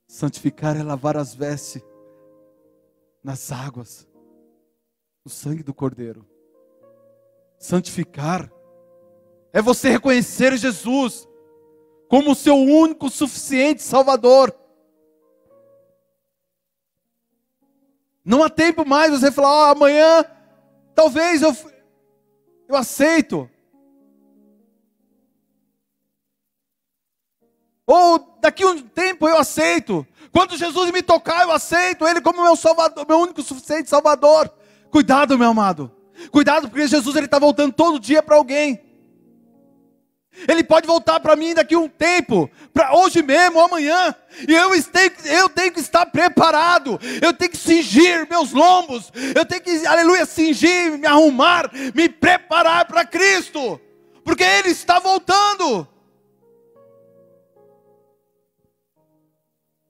Santificar 0.08 0.78
é 0.78 0.84
lavar 0.84 1.18
as 1.18 1.34
vestes 1.34 1.82
nas 3.24 3.52
águas, 3.52 4.08
no 5.26 5.32
sangue 5.32 5.64
do 5.64 5.74
Cordeiro. 5.74 6.24
Santificar 7.58 8.52
é 9.52 9.60
você 9.60 9.90
reconhecer 9.90 10.56
Jesus 10.56 11.28
como 12.14 12.34
o 12.34 12.36
seu 12.36 12.56
único 12.56 13.10
suficiente 13.10 13.82
Salvador. 13.82 14.56
Não 18.24 18.44
há 18.44 18.52
tempo 18.52 18.86
mais 18.86 19.10
você 19.10 19.32
falar, 19.32 19.50
oh, 19.50 19.72
amanhã 19.72 20.24
talvez 20.94 21.42
eu, 21.42 21.58
eu 22.68 22.76
aceito. 22.76 23.50
Ou 27.88 28.38
daqui 28.40 28.64
um 28.64 28.80
tempo 28.80 29.28
eu 29.28 29.36
aceito. 29.36 30.06
Quando 30.32 30.56
Jesus 30.56 30.92
me 30.92 31.02
tocar, 31.02 31.42
eu 31.42 31.52
aceito 31.52 32.06
Ele 32.06 32.22
como 32.22 32.44
meu 32.44 32.56
salvador, 32.56 33.08
meu 33.08 33.22
único 33.22 33.42
suficiente 33.42 33.90
Salvador. 33.90 34.54
Cuidado, 34.92 35.36
meu 35.36 35.50
amado. 35.50 35.92
Cuidado, 36.32 36.70
porque 36.70 36.86
Jesus 36.86 37.16
ele 37.16 37.26
está 37.26 37.40
voltando 37.40 37.74
todo 37.74 38.00
dia 38.00 38.22
para 38.22 38.36
alguém. 38.36 38.83
Ele 40.48 40.64
pode 40.64 40.88
voltar 40.88 41.20
para 41.20 41.36
mim 41.36 41.54
daqui 41.54 41.76
a 41.76 41.80
um 41.80 41.88
tempo, 41.88 42.50
para 42.74 42.96
hoje 42.98 43.22
mesmo, 43.22 43.60
amanhã. 43.60 44.16
E 44.48 44.54
eu 44.54 44.72
eu 45.26 45.50
tenho 45.50 45.72
que 45.72 45.80
estar 45.80 46.06
preparado. 46.08 47.00
Eu 47.22 47.34
tenho 47.34 47.52
que 47.52 47.58
cingir 47.58 48.28
meus 48.30 48.52
lombos. 48.52 49.12
Eu 49.36 49.46
tenho 49.46 49.62
que, 49.62 49.86
aleluia, 49.86 50.26
cingir, 50.26 50.98
me 50.98 51.06
arrumar, 51.06 51.72
me 51.94 52.10
preparar 52.10 52.86
para 52.86 53.06
Cristo. 53.06 53.80
Porque 54.24 54.44
Ele 54.44 54.70
está 54.70 55.00
voltando. 55.00 55.88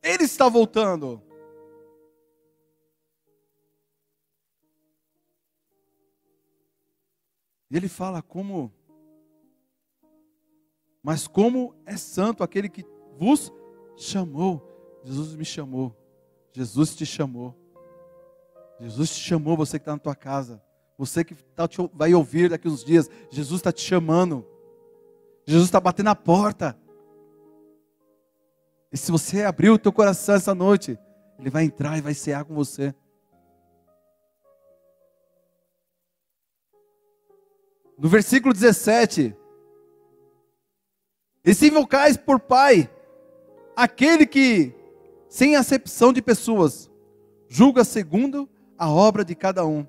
Ele 0.03 0.25
está 0.25 0.49
voltando. 0.49 1.21
E 7.73 7.75
ele 7.75 7.89
fala 7.89 8.21
como 8.21 8.71
mas 11.03 11.27
como 11.27 11.75
é 11.85 11.97
santo 11.97 12.43
aquele 12.43 12.69
que 12.69 12.85
vos 13.19 13.51
chamou. 13.97 14.65
Jesus 15.03 15.35
me 15.35 15.43
chamou. 15.43 15.93
Jesus 16.53 16.95
te 16.95 17.05
chamou. 17.05 17.53
Jesus 18.79 19.09
te 19.09 19.19
chamou, 19.19 19.57
você 19.57 19.77
que 19.77 19.83
está 19.83 19.91
na 19.91 19.99
tua 19.99 20.15
casa. 20.15 20.61
Você 20.97 21.23
que 21.23 21.35
tá, 21.35 21.67
vai 21.93 22.13
ouvir 22.13 22.49
daqui 22.49 22.69
uns 22.69 22.85
dias. 22.85 23.09
Jesus 23.29 23.59
está 23.59 23.71
te 23.71 23.81
chamando. 23.81 24.47
Jesus 25.45 25.65
está 25.65 25.79
batendo 25.79 26.05
na 26.05 26.15
porta. 26.15 26.77
E 28.91 28.97
se 28.97 29.11
você 29.11 29.43
abrir 29.43 29.71
o 29.71 29.79
teu 29.79 29.91
coração 29.91 30.35
essa 30.35 30.55
noite, 30.55 30.97
Ele 31.37 31.49
vai 31.49 31.65
entrar 31.65 31.97
e 31.97 32.01
vai 32.01 32.13
cear 32.13 32.45
com 32.45 32.53
você. 32.53 32.95
No 37.97 38.07
versículo 38.07 38.53
17, 38.53 39.35
e 41.45 41.53
se 41.53 41.67
invocais 41.67 42.15
por 42.15 42.39
Pai, 42.39 42.89
aquele 43.75 44.25
que, 44.25 44.73
sem 45.27 45.55
acepção 45.55 46.13
de 46.13 46.21
pessoas, 46.21 46.89
julga 47.47 47.83
segundo 47.83 48.49
a 48.77 48.89
obra 48.89 49.25
de 49.25 49.35
cada 49.35 49.65
um, 49.65 49.85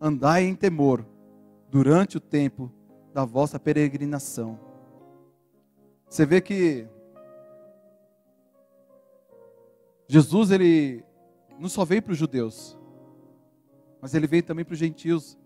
andai 0.00 0.44
em 0.44 0.54
temor 0.54 1.06
durante 1.70 2.16
o 2.16 2.20
tempo 2.20 2.70
da 3.14 3.24
vossa 3.24 3.58
peregrinação. 3.58 4.58
Você 6.08 6.26
vê 6.26 6.40
que 6.40 6.86
Jesus 10.08 10.50
ele 10.50 11.04
não 11.58 11.68
só 11.68 11.84
veio 11.84 12.02
para 12.02 12.12
os 12.12 12.18
judeus, 12.18 12.78
mas 14.00 14.14
ele 14.14 14.26
veio 14.26 14.42
também 14.42 14.64
para 14.64 14.72
os 14.72 14.78
gentios. 14.78 15.38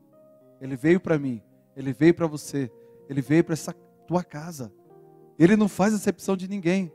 Ele 0.60 0.74
veio 0.74 0.98
para 0.98 1.18
mim, 1.18 1.42
ele 1.76 1.92
veio 1.92 2.14
para 2.14 2.26
você, 2.26 2.72
ele 3.08 3.20
veio 3.20 3.44
para 3.44 3.52
essa 3.52 3.72
tua 4.06 4.24
casa. 4.24 4.72
Ele 5.38 5.56
não 5.56 5.68
faz 5.68 5.92
acepção 5.92 6.36
de 6.36 6.48
ninguém. 6.48 6.92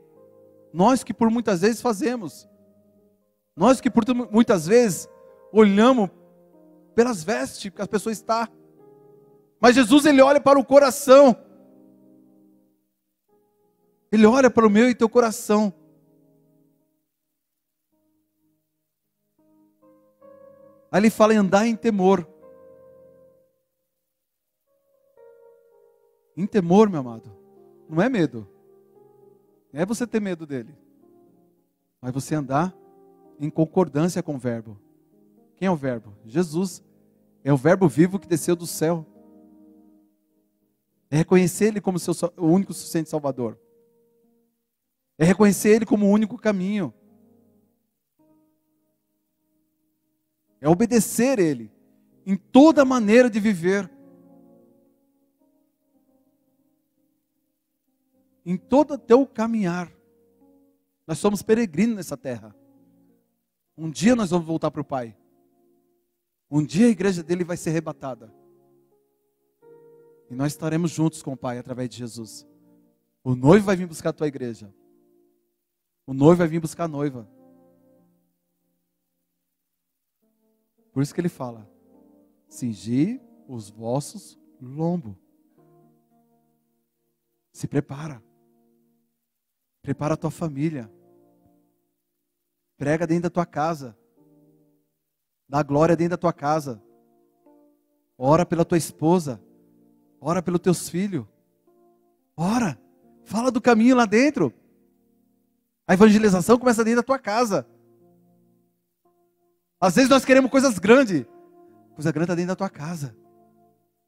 Nós 0.72 1.04
que 1.04 1.14
por 1.14 1.30
muitas 1.30 1.60
vezes 1.60 1.80
fazemos. 1.80 2.48
Nós 3.56 3.80
que 3.80 3.90
por 3.90 4.04
muitas 4.30 4.66
vezes 4.66 5.08
olhamos 5.52 6.10
pelas 6.94 7.22
vestes 7.22 7.70
que 7.70 7.82
a 7.82 7.86
pessoa 7.86 8.12
está. 8.12 8.48
Mas 9.60 9.74
Jesus 9.74 10.06
ele 10.06 10.20
olha 10.20 10.40
para 10.40 10.58
o 10.58 10.64
coração. 10.64 11.36
Ele 14.10 14.26
olha 14.26 14.50
para 14.50 14.66
o 14.66 14.70
meu 14.70 14.90
e 14.90 14.94
teu 14.94 15.08
coração. 15.08 15.72
Aí 20.90 21.00
ele 21.00 21.10
fala 21.10 21.32
andar 21.32 21.66
em 21.66 21.74
temor. 21.74 22.28
Em 26.36 26.46
temor, 26.46 26.90
meu 26.90 27.00
amado. 27.00 27.41
Não 27.92 28.02
é 28.02 28.08
medo. 28.08 28.48
Não 29.70 29.82
é 29.82 29.84
você 29.84 30.06
ter 30.06 30.18
medo 30.18 30.46
dele. 30.46 30.74
Mas 32.00 32.14
você 32.14 32.34
andar 32.34 32.74
em 33.38 33.50
concordância 33.50 34.22
com 34.22 34.36
o 34.36 34.38
Verbo. 34.38 34.80
Quem 35.56 35.68
é 35.68 35.70
o 35.70 35.76
Verbo? 35.76 36.14
Jesus. 36.24 36.82
É 37.44 37.52
o 37.52 37.56
Verbo 37.56 37.86
vivo 37.88 38.18
que 38.18 38.26
desceu 38.26 38.56
do 38.56 38.66
céu. 38.66 39.06
É 41.10 41.16
reconhecer 41.16 41.66
Ele 41.66 41.82
como 41.82 41.98
seu, 41.98 42.14
o 42.38 42.46
único 42.46 42.72
suficiente 42.72 43.10
Salvador. 43.10 43.58
É 45.18 45.24
reconhecer 45.26 45.68
Ele 45.68 45.84
como 45.84 46.06
o 46.06 46.10
único 46.10 46.38
caminho. 46.38 46.94
É 50.62 50.66
obedecer 50.66 51.38
Ele 51.38 51.70
em 52.24 52.36
toda 52.36 52.86
maneira 52.86 53.28
de 53.28 53.38
viver. 53.38 53.91
Em 58.44 58.56
todo 58.56 58.94
o 58.94 58.98
teu 58.98 59.26
caminhar. 59.26 59.92
Nós 61.06 61.18
somos 61.18 61.42
peregrinos 61.42 61.96
nessa 61.96 62.16
terra. 62.16 62.54
Um 63.76 63.90
dia 63.90 64.14
nós 64.14 64.30
vamos 64.30 64.46
voltar 64.46 64.70
para 64.70 64.80
o 64.80 64.84
Pai. 64.84 65.16
Um 66.50 66.64
dia 66.64 66.86
a 66.86 66.90
igreja 66.90 67.22
dele 67.22 67.44
vai 67.44 67.56
ser 67.56 67.70
arrebatada. 67.70 68.32
E 70.30 70.34
nós 70.34 70.52
estaremos 70.52 70.90
juntos 70.90 71.22
com 71.22 71.32
o 71.32 71.36
Pai 71.36 71.58
através 71.58 71.88
de 71.88 71.96
Jesus. 71.96 72.46
O 73.24 73.34
noivo 73.34 73.66
vai 73.66 73.76
vir 73.76 73.86
buscar 73.86 74.10
a 74.10 74.12
tua 74.12 74.26
igreja. 74.26 74.72
O 76.06 76.12
noivo 76.12 76.38
vai 76.38 76.48
vir 76.48 76.60
buscar 76.60 76.84
a 76.84 76.88
noiva. 76.88 77.28
Por 80.92 81.02
isso 81.02 81.14
que 81.14 81.20
ele 81.20 81.28
fala: 81.28 81.68
cingi 82.48 83.20
os 83.48 83.70
vossos 83.70 84.38
lombos. 84.60 85.16
Se 87.52 87.66
prepara. 87.66 88.22
Prepara 89.82 90.14
a 90.14 90.16
tua 90.16 90.30
família. 90.30 90.88
Prega 92.78 93.06
dentro 93.06 93.24
da 93.24 93.30
tua 93.30 93.44
casa. 93.44 93.96
Dá 95.48 95.62
glória 95.62 95.96
dentro 95.96 96.12
da 96.12 96.16
tua 96.16 96.32
casa. 96.32 96.80
Ora 98.16 98.46
pela 98.46 98.64
tua 98.64 98.78
esposa. 98.78 99.42
Ora 100.20 100.40
pelos 100.40 100.60
teus 100.60 100.88
filhos. 100.88 101.26
Ora. 102.36 102.78
Fala 103.24 103.50
do 103.50 103.60
caminho 103.60 103.96
lá 103.96 104.06
dentro. 104.06 104.52
A 105.86 105.94
evangelização 105.94 106.58
começa 106.58 106.84
dentro 106.84 107.00
da 107.00 107.06
tua 107.06 107.18
casa. 107.18 107.66
Às 109.80 109.96
vezes 109.96 110.08
nós 110.08 110.24
queremos 110.24 110.50
coisas 110.50 110.78
grandes. 110.78 111.26
Coisa 111.94 112.12
grande 112.12 112.26
está 112.26 112.34
dentro 112.36 112.50
da 112.50 112.56
tua 112.56 112.70
casa. 112.70 113.16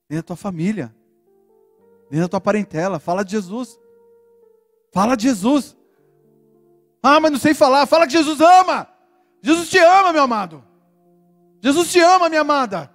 Dentro 0.08 0.22
da 0.22 0.26
tua 0.28 0.36
família. 0.36 0.94
Dentro 2.08 2.26
da 2.26 2.28
tua 2.28 2.40
parentela. 2.40 3.00
Fala 3.00 3.24
de 3.24 3.32
Jesus. 3.32 3.78
Fala 4.94 5.16
de 5.16 5.24
Jesus. 5.24 5.76
Ah, 7.02 7.18
mas 7.18 7.32
não 7.32 7.38
sei 7.38 7.52
falar. 7.52 7.84
Fala 7.84 8.06
que 8.06 8.12
Jesus 8.12 8.40
ama. 8.40 8.88
Jesus 9.42 9.68
te 9.68 9.76
ama, 9.76 10.12
meu 10.12 10.22
amado. 10.22 10.64
Jesus 11.60 11.90
te 11.90 11.98
ama, 11.98 12.28
minha 12.28 12.42
amada. 12.42 12.88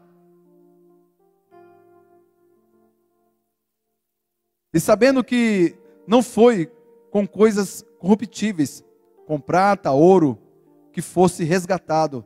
E 4.74 4.80
sabendo 4.80 5.24
que 5.24 5.76
não 6.08 6.24
foi 6.24 6.72
com 7.12 7.28
coisas 7.28 7.84
corruptíveis, 8.00 8.82
com 9.28 9.40
prata, 9.40 9.92
ouro, 9.92 10.40
que 10.94 11.02
fosse 11.02 11.44
resgatado 11.44 12.26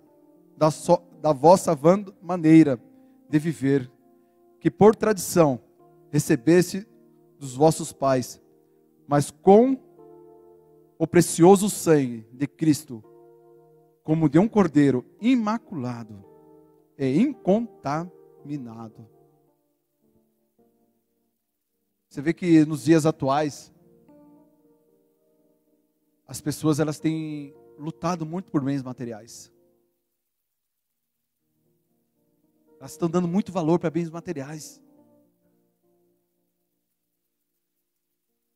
da, 0.55 0.69
so, 0.69 1.01
da 1.19 1.33
vossa 1.33 1.77
maneira 2.21 2.79
de 3.27 3.39
viver, 3.39 3.89
que 4.59 4.69
por 4.69 4.95
tradição 4.95 5.59
recebesse 6.11 6.87
dos 7.39 7.55
vossos 7.55 7.91
pais, 7.91 8.39
mas 9.13 9.29
com 9.29 9.77
o 10.97 11.05
precioso 11.05 11.69
sangue 11.69 12.27
de 12.33 12.47
Cristo, 12.47 13.03
como 14.01 14.27
de 14.27 14.39
um 14.39 14.47
cordeiro 14.47 15.05
imaculado 15.21 16.25
e 16.97 17.19
incontaminado. 17.19 19.07
Você 22.09 22.21
vê 22.23 22.33
que 22.33 22.65
nos 22.65 22.85
dias 22.85 23.05
atuais 23.05 23.71
as 26.25 26.41
pessoas 26.41 26.79
elas 26.79 26.99
têm 26.99 27.53
lutado 27.77 28.25
muito 28.25 28.49
por 28.49 28.63
bens 28.63 28.81
materiais. 28.81 29.53
Elas 32.79 32.93
estão 32.93 33.07
dando 33.07 33.27
muito 33.27 33.51
valor 33.51 33.77
para 33.77 33.91
bens 33.91 34.09
materiais. 34.09 34.82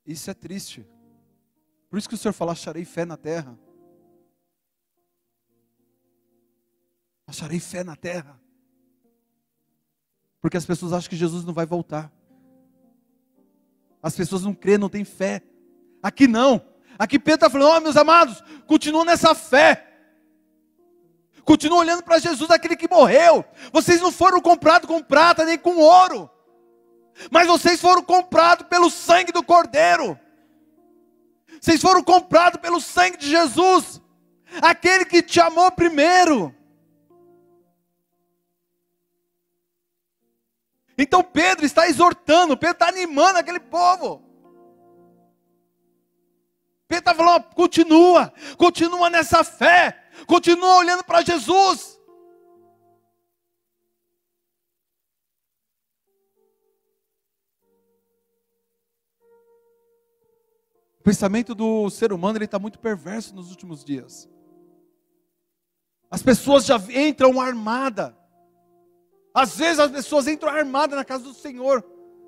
Isso 0.08 0.32
é 0.32 0.34
triste. 0.34 0.88
Por 1.90 2.00
isso 2.00 2.08
que 2.08 2.16
o 2.16 2.18
Senhor 2.18 2.34
fala: 2.34 2.54
acharei 2.54 2.86
fé 2.86 3.04
na 3.04 3.18
terra. 3.18 3.60
Acharei 7.28 7.60
fé 7.60 7.84
na 7.84 7.96
terra. 7.96 8.40
Porque 10.40 10.56
as 10.56 10.66
pessoas 10.66 10.94
acham 10.94 11.10
que 11.10 11.18
Jesus 11.18 11.44
não 11.44 11.54
vai 11.54 11.66
voltar. 11.66 12.10
As 14.02 14.16
pessoas 14.16 14.44
não 14.44 14.54
crêem, 14.54 14.78
não 14.78 14.88
têm 14.88 15.04
fé. 15.04 15.44
Aqui 16.02 16.26
não. 16.26 16.66
Aqui 16.98 17.20
Pedro 17.20 17.36
está 17.36 17.50
falando, 17.50 17.78
oh, 17.78 17.82
meus 17.82 17.98
amados, 17.98 18.42
continua 18.66 19.04
nessa 19.04 19.36
fé. 19.36 19.84
Continua 21.44 21.80
olhando 21.80 22.04
para 22.04 22.20
Jesus, 22.20 22.50
aquele 22.50 22.78
que 22.78 22.90
morreu. 22.90 23.44
Vocês 23.74 24.02
não 24.02 24.12
foram 24.12 24.42
comprados 24.42 24.88
com 24.88 25.04
prata 25.04 25.44
nem 25.44 25.58
com 25.58 25.78
ouro. 25.78 26.30
Mas 27.32 27.48
vocês 27.48 27.82
foram 27.82 28.04
comprados 28.04 28.68
pelo 28.68 28.90
sangue 28.90 29.32
do 29.32 29.44
Cordeiro. 29.44 30.18
Vocês 31.60 31.82
foram 31.82 32.04
comprados 32.04 32.62
pelo 32.62 32.80
sangue 32.80 33.18
de 33.18 33.28
Jesus. 33.28 34.02
Aquele 34.62 35.06
que 35.06 35.22
te 35.22 35.40
amou 35.40 35.72
primeiro. 35.72 36.54
Então 40.98 41.22
Pedro 41.24 41.66
está 41.66 41.88
exortando, 41.88 42.58
Pedro 42.58 42.74
está 42.74 42.88
animando 42.88 43.38
aquele 43.38 43.60
povo. 43.60 44.24
Pedro 46.88 47.02
está 47.02 47.14
falando, 47.14 47.44
continua, 47.54 48.34
continua 48.58 49.10
nessa 49.10 49.44
fé, 49.44 50.06
continua 50.26 50.78
olhando 50.78 51.04
para 51.04 51.22
Jesus. 51.22 51.97
Pensamento 61.08 61.56
do 61.56 61.90
ser 61.90 62.12
humano 62.12 62.44
está 62.44 62.60
muito 62.60 62.80
perverso 62.80 63.34
nos 63.34 63.50
últimos 63.50 63.82
dias. 63.82 64.30
As 66.12 66.22
pessoas 66.22 66.66
já 66.66 66.76
entram 66.94 67.40
armadas. 67.40 68.14
Às 69.34 69.56
vezes 69.56 69.80
as 69.80 69.90
pessoas 69.90 70.28
entram 70.28 70.52
armadas 70.52 70.98
na 70.98 71.06
casa 71.06 71.24
do 71.24 71.34
Senhor. 71.34 71.82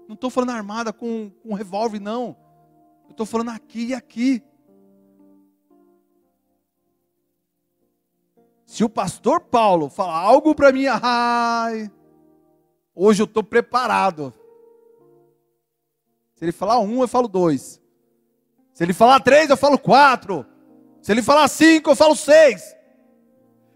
Não 0.07 0.13
estou 0.15 0.29
falando 0.29 0.51
armada 0.51 0.93
com, 0.93 1.29
com 1.43 1.49
um 1.49 1.55
revólver, 1.55 1.99
não. 1.99 2.37
Eu 3.03 3.11
estou 3.11 3.25
falando 3.25 3.49
aqui 3.49 3.87
e 3.87 3.93
aqui. 3.93 4.41
Se 8.65 8.85
o 8.85 8.89
pastor 8.89 9.41
Paulo 9.41 9.89
falar 9.89 10.19
algo 10.19 10.55
para 10.55 10.71
mim, 10.71 10.85
ai, 10.87 11.91
hoje 12.95 13.21
eu 13.21 13.25
estou 13.25 13.43
preparado. 13.43 14.33
Se 16.35 16.45
ele 16.45 16.53
falar 16.53 16.79
um, 16.79 17.01
eu 17.01 17.09
falo 17.09 17.27
dois. 17.27 17.81
Se 18.79 18.85
ele 18.85 18.93
falar 18.93 19.19
três, 19.19 19.49
eu 19.49 19.57
falo 19.57 19.77
quatro. 19.77 20.45
Se 21.01 21.11
ele 21.11 21.21
falar 21.21 21.49
cinco, 21.49 21.89
eu 21.89 21.97
falo 21.97 22.15
seis. 22.15 22.73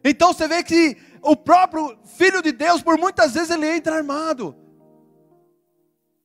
Então 0.02 0.32
você 0.32 0.48
vê 0.48 0.63
que 0.63 0.96
o 1.22 1.36
próprio 1.36 2.00
Filho 2.06 2.42
de 2.42 2.54
Deus, 2.54 2.82
por 2.82 2.98
muitas 2.98 3.34
vezes, 3.34 3.50
ele 3.50 3.70
entra 3.70 3.98
armado. 3.98 4.56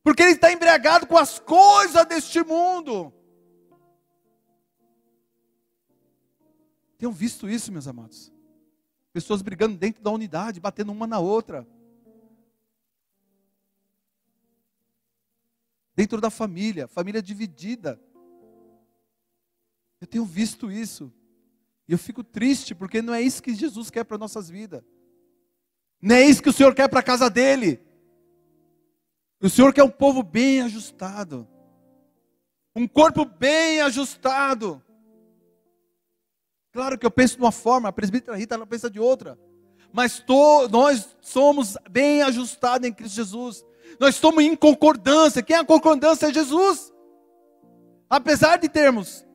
Porque 0.01 0.23
ele 0.23 0.35
está 0.35 0.53
embriagado 0.53 1.09
com 1.09 1.19
as 1.19 1.41
coisas 1.41 2.07
deste 2.07 2.41
mundo. 2.45 3.12
Tenham 6.99 7.12
visto 7.12 7.49
isso, 7.49 7.73
meus 7.73 7.88
amados? 7.88 8.33
Pessoas 9.12 9.43
brigando 9.43 9.77
dentro 9.77 10.05
da 10.05 10.12
unidade, 10.12 10.61
batendo 10.61 10.93
uma 10.93 11.05
na 11.09 11.19
outra. 11.19 11.67
Dentro 15.97 16.21
da 16.21 16.31
família, 16.31 16.87
família 16.87 17.21
dividida. 17.21 18.01
Eu 20.01 20.07
tenho 20.07 20.25
visto 20.25 20.71
isso. 20.71 21.13
E 21.89 21.93
eu 21.93 21.99
fico 21.99 22.23
triste, 22.23 22.75
porque 22.75 23.01
não 23.01 23.15
é 23.15 23.23
isso 23.23 23.43
que 23.43 23.55
Jesus 23.55 23.91
quer 23.91 24.05
para 24.05 24.19
nossas 24.19 24.49
vidas. 24.49 24.83
Não 26.01 26.15
é 26.15 26.25
isso 26.25 26.43
que 26.43 26.51
o 26.51 26.53
Senhor 26.53 26.75
quer 26.75 26.89
para 26.89 27.01
a 27.01 27.03
casa 27.03 27.29
dele. 27.29 27.81
O 29.41 29.49
Senhor 29.49 29.73
quer 29.73 29.83
um 29.83 29.91
povo 29.91 30.23
bem 30.23 30.61
ajustado. 30.63 31.49
Um 32.77 32.87
corpo 32.87 33.25
bem 33.25 33.81
ajustado. 33.81 34.83
Claro 36.73 36.99
que 36.99 37.07
eu 37.07 37.11
penso 37.11 37.37
de 37.37 37.43
uma 37.43 37.51
forma, 37.51 37.89
a 37.89 37.93
presbítera 37.93 38.37
Rita 38.37 38.55
ela 38.55 38.67
pensa 38.67 38.91
de 38.91 39.01
outra. 39.01 39.39
Mas 39.93 40.21
to, 40.21 40.69
nós 40.69 41.17
somos 41.21 41.77
bem 41.91 42.23
ajustados 42.23 42.87
em 42.87 42.93
Cristo 42.93 43.17
Jesus. 43.17 43.65
Nós 43.99 44.15
estamos 44.15 44.45
em 44.45 44.55
concordância. 44.55 45.43
Quem 45.43 45.57
é 45.57 45.61
a 45.61 45.65
concordância 45.65 46.27
é 46.27 46.33
Jesus. 46.33 46.93
Apesar 48.09 48.59
de 48.59 48.69
termos 48.69 49.27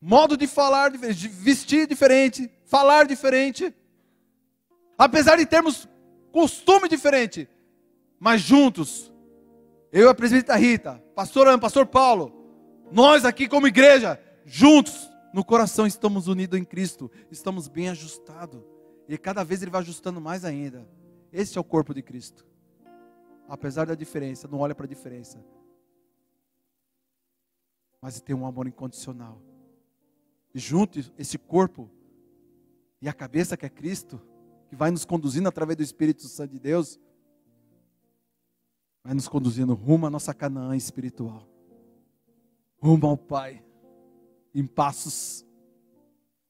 modo 0.00 0.36
de 0.36 0.46
falar, 0.46 0.90
de 0.90 1.28
vestir 1.28 1.86
diferente, 1.86 2.50
falar 2.64 3.06
diferente, 3.06 3.74
apesar 4.96 5.36
de 5.36 5.46
termos 5.46 5.88
costume 6.32 6.88
diferente, 6.88 7.48
mas 8.18 8.40
juntos, 8.40 9.12
eu 9.92 10.06
e 10.06 10.10
a 10.10 10.14
presbítera 10.14 10.56
Rita, 10.56 11.02
pastor 11.14 11.48
Ana, 11.48 11.58
pastor 11.58 11.86
Paulo, 11.86 12.32
nós 12.90 13.24
aqui 13.24 13.48
como 13.48 13.66
igreja, 13.66 14.20
juntos, 14.44 15.10
no 15.32 15.44
coração 15.44 15.86
estamos 15.86 16.26
unidos 16.28 16.58
em 16.58 16.64
Cristo, 16.64 17.10
estamos 17.30 17.68
bem 17.68 17.88
ajustados. 17.88 18.62
E 19.08 19.16
cada 19.18 19.44
vez 19.44 19.62
Ele 19.62 19.70
vai 19.70 19.80
ajustando 19.80 20.20
mais 20.20 20.44
ainda. 20.44 20.88
Esse 21.32 21.58
é 21.58 21.60
o 21.60 21.64
corpo 21.64 21.94
de 21.94 22.02
Cristo. 22.02 22.46
Apesar 23.48 23.86
da 23.86 23.94
diferença, 23.94 24.48
não 24.48 24.58
olha 24.58 24.74
para 24.74 24.86
a 24.86 24.88
diferença. 24.88 25.44
Mas 28.00 28.20
tem 28.20 28.34
um 28.34 28.46
amor 28.46 28.66
incondicional. 28.66 29.40
E 30.54 30.58
junto 30.58 30.98
esse 31.18 31.38
corpo 31.38 31.88
e 33.00 33.08
a 33.08 33.12
cabeça 33.12 33.56
que 33.56 33.64
é 33.64 33.68
Cristo, 33.68 34.20
que 34.68 34.76
vai 34.76 34.90
nos 34.90 35.04
conduzindo 35.04 35.48
através 35.48 35.76
do 35.76 35.82
Espírito 35.82 36.22
Santo 36.26 36.52
de 36.52 36.58
Deus, 36.58 36.98
vai 39.02 39.14
nos 39.14 39.28
conduzindo 39.28 39.74
rumo 39.74 40.06
à 40.06 40.10
nossa 40.10 40.34
Canaã 40.34 40.76
espiritual. 40.76 41.46
Rumo 42.78 43.06
ao 43.06 43.16
Pai 43.16 43.64
em 44.54 44.66
passos 44.66 45.46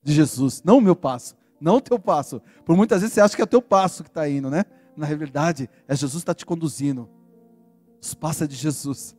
de 0.02 0.12
Jesus. 0.12 0.62
Não 0.62 0.78
o 0.78 0.80
meu 0.80 0.96
passo, 0.96 1.36
não 1.60 1.76
o 1.76 1.80
teu 1.80 1.98
passo. 1.98 2.40
Por 2.64 2.76
muitas 2.76 3.00
vezes 3.00 3.14
você 3.14 3.20
acha 3.20 3.36
que 3.36 3.42
é 3.42 3.44
o 3.44 3.48
teu 3.48 3.62
passo 3.62 4.02
que 4.02 4.10
está 4.10 4.28
indo, 4.28 4.50
né? 4.50 4.64
Na 4.96 5.06
realidade, 5.06 5.68
é 5.86 5.94
Jesus 5.94 6.22
que 6.22 6.30
está 6.30 6.34
te 6.34 6.46
conduzindo. 6.46 7.08
Os 8.00 8.14
passos 8.14 8.42
é 8.42 8.46
de 8.46 8.56
Jesus. 8.56 9.16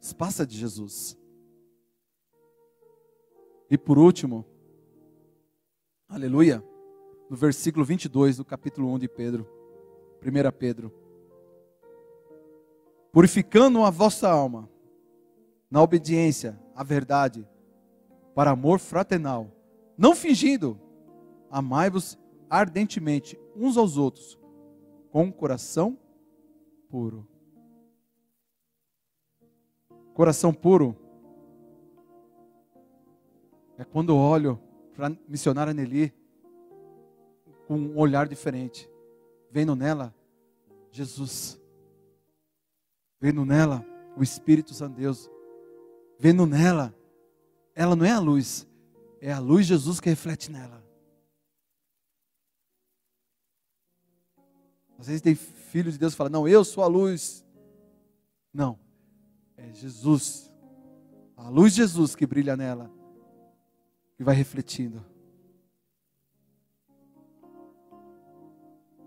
Os 0.00 0.12
passos 0.12 0.46
de 0.46 0.56
Jesus. 0.56 1.21
E 3.72 3.78
por 3.78 3.98
último, 3.98 4.44
aleluia, 6.06 6.62
no 7.30 7.34
versículo 7.34 7.86
22 7.86 8.36
do 8.36 8.44
capítulo 8.44 8.92
1 8.92 8.98
de 8.98 9.08
Pedro, 9.08 9.48
1 10.22 10.52
Pedro. 10.58 10.92
Purificando 13.10 13.82
a 13.82 13.88
vossa 13.88 14.28
alma 14.28 14.68
na 15.70 15.80
obediência 15.80 16.60
à 16.74 16.84
verdade, 16.84 17.48
para 18.34 18.50
amor 18.50 18.78
fraternal, 18.78 19.50
não 19.96 20.14
fingindo, 20.14 20.78
amai-vos 21.50 22.18
ardentemente 22.50 23.40
uns 23.56 23.78
aos 23.78 23.96
outros, 23.96 24.38
com 25.10 25.22
um 25.22 25.32
coração 25.32 25.98
puro. 26.90 27.26
Coração 30.12 30.52
puro 30.52 30.94
é 33.78 33.84
quando 33.84 34.12
eu 34.12 34.16
olho 34.16 34.60
para 34.94 35.08
a 35.08 35.16
missionária 35.28 35.72
Nelly 35.72 36.12
com 37.66 37.76
um 37.76 37.98
olhar 37.98 38.28
diferente, 38.28 38.88
vendo 39.50 39.74
nela 39.74 40.14
Jesus, 40.90 41.58
Vendo 43.22 43.44
nela 43.44 43.86
o 44.16 44.22
Espírito 44.24 44.74
Santo 44.74 44.96
de 44.96 45.02
Deus. 45.02 45.30
Vendo 46.18 46.44
nela, 46.44 46.92
ela 47.72 47.94
não 47.94 48.04
é 48.04 48.10
a 48.10 48.18
luz, 48.18 48.66
é 49.20 49.32
a 49.32 49.38
luz 49.38 49.64
de 49.64 49.74
Jesus 49.74 50.00
que 50.00 50.10
reflete 50.10 50.50
nela. 50.50 50.84
Às 54.98 55.06
vezes 55.06 55.22
tem 55.22 55.36
filho 55.36 55.92
de 55.92 55.98
Deus 55.98 56.14
que 56.14 56.16
fala, 56.16 56.30
não, 56.30 56.48
eu 56.48 56.64
sou 56.64 56.82
a 56.82 56.88
luz. 56.88 57.46
Não, 58.52 58.76
é 59.56 59.72
Jesus. 59.72 60.52
A 61.36 61.48
luz 61.48 61.74
de 61.74 61.82
Jesus 61.82 62.16
que 62.16 62.26
brilha 62.26 62.56
nela, 62.56 62.90
que 64.16 64.24
vai 64.24 64.34
refletindo. 64.34 65.04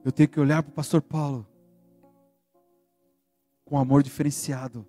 Eu 0.03 0.12
tenho 0.12 0.30
que 0.30 0.39
olhar 0.39 0.62
para 0.62 0.70
o 0.70 0.74
pastor 0.74 1.01
Paulo 1.01 1.47
com 3.66 3.78
amor 3.78 4.03
diferenciado, 4.03 4.86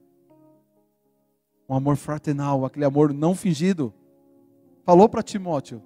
um 1.67 1.75
amor 1.75 1.97
fraternal, 1.97 2.65
aquele 2.65 2.85
amor 2.85 3.15
não 3.15 3.35
fingido. 3.35 3.95
Falou 4.85 5.09
para 5.09 5.23
Timóteo: 5.23 5.83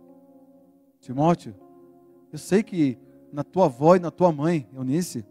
Timóteo, 1.01 1.55
eu 2.33 2.39
sei 2.39 2.63
que 2.63 2.99
na 3.33 3.45
tua 3.45 3.67
avó 3.67 3.95
e 3.95 4.01
na 4.01 4.11
tua 4.11 4.33
mãe, 4.33 4.69
Eunice, 4.73 5.25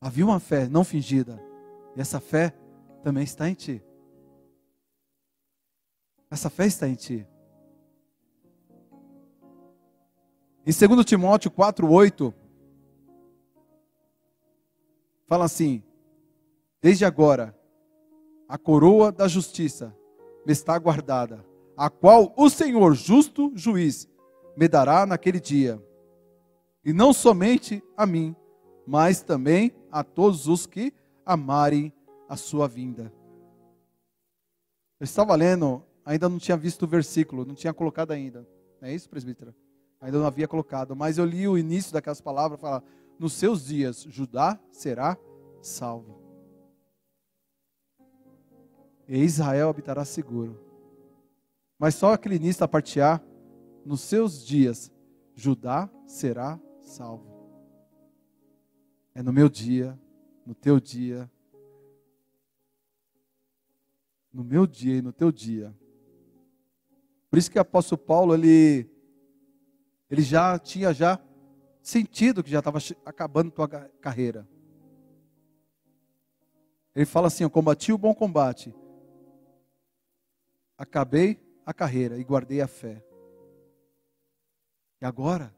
havia 0.00 0.24
uma 0.24 0.40
fé 0.40 0.66
não 0.66 0.84
fingida, 0.84 1.38
e 1.94 2.00
essa 2.00 2.18
fé 2.18 2.54
também 3.02 3.24
está 3.24 3.48
em 3.48 3.54
ti. 3.54 3.82
Essa 6.30 6.48
fé 6.48 6.66
está 6.66 6.88
em 6.88 6.94
ti. 6.94 7.26
Em 10.66 10.72
2 10.72 11.04
Timóteo 11.04 11.50
4,8, 11.50 12.32
fala 15.26 15.44
assim: 15.44 15.82
Desde 16.80 17.04
agora, 17.04 17.54
a 18.48 18.56
coroa 18.56 19.12
da 19.12 19.28
justiça 19.28 19.94
me 20.46 20.52
está 20.52 20.78
guardada, 20.78 21.44
a 21.76 21.90
qual 21.90 22.32
o 22.34 22.48
Senhor, 22.48 22.94
justo 22.94 23.52
juiz, 23.54 24.08
me 24.56 24.66
dará 24.66 25.04
naquele 25.04 25.38
dia. 25.38 25.78
E 26.82 26.94
não 26.94 27.12
somente 27.12 27.82
a 27.94 28.06
mim, 28.06 28.34
mas 28.86 29.22
também 29.22 29.70
a 29.92 30.02
todos 30.02 30.48
os 30.48 30.66
que 30.66 30.94
amarem 31.26 31.92
a 32.26 32.36
sua 32.36 32.66
vinda. 32.66 33.12
Eu 34.98 35.04
estava 35.04 35.34
lendo, 35.34 35.82
ainda 36.06 36.26
não 36.26 36.38
tinha 36.38 36.56
visto 36.56 36.84
o 36.84 36.88
versículo, 36.88 37.44
não 37.44 37.54
tinha 37.54 37.74
colocado 37.74 38.12
ainda. 38.12 38.48
É 38.80 38.94
isso, 38.94 39.10
presbítero? 39.10 39.54
Ainda 40.00 40.18
não 40.18 40.26
havia 40.26 40.48
colocado, 40.48 40.94
mas 40.94 41.18
eu 41.18 41.24
li 41.24 41.48
o 41.48 41.56
início 41.56 41.92
daquelas 41.92 42.20
palavras, 42.20 42.60
fala: 42.60 42.82
"Nos 43.18 43.32
seus 43.32 43.64
dias 43.64 44.02
Judá 44.02 44.58
será 44.70 45.16
salvo" 45.62 46.24
e 49.08 49.18
Israel 49.18 49.68
habitará 49.68 50.04
seguro. 50.04 50.60
Mas 51.78 51.94
só 51.94 52.12
aquele 52.12 52.36
início 52.36 52.64
a 52.64 52.68
partear, 52.68 53.22
nos 53.84 54.00
seus 54.00 54.44
dias, 54.44 54.90
Judá 55.34 55.90
será 56.06 56.58
salvo. 56.80 57.32
É 59.14 59.22
no 59.22 59.32
meu 59.32 59.48
dia, 59.48 59.98
no 60.46 60.54
teu 60.54 60.80
dia, 60.80 61.30
no 64.32 64.42
meu 64.42 64.66
dia 64.66 64.96
e 64.96 65.02
no 65.02 65.12
teu 65.12 65.30
dia. 65.30 65.76
Por 67.30 67.38
isso 67.38 67.50
que 67.50 67.58
o 67.58 67.62
apóstolo 67.62 67.98
Paulo, 67.98 68.34
ele, 68.34 68.88
ele 70.14 70.22
já 70.22 70.56
tinha 70.60 70.94
já 70.94 71.18
sentido 71.82 72.42
que 72.42 72.50
já 72.50 72.60
estava 72.60 72.78
acabando 73.04 73.50
tua 73.50 73.68
carreira. 73.68 74.48
Ele 76.94 77.04
fala 77.04 77.26
assim: 77.26 77.42
Eu 77.42 77.50
combati 77.50 77.92
o 77.92 77.98
bom 77.98 78.14
combate, 78.14 78.72
acabei 80.78 81.40
a 81.66 81.74
carreira 81.74 82.16
e 82.16 82.22
guardei 82.22 82.60
a 82.60 82.68
fé. 82.68 83.04
E 85.02 85.04
agora? 85.04 85.52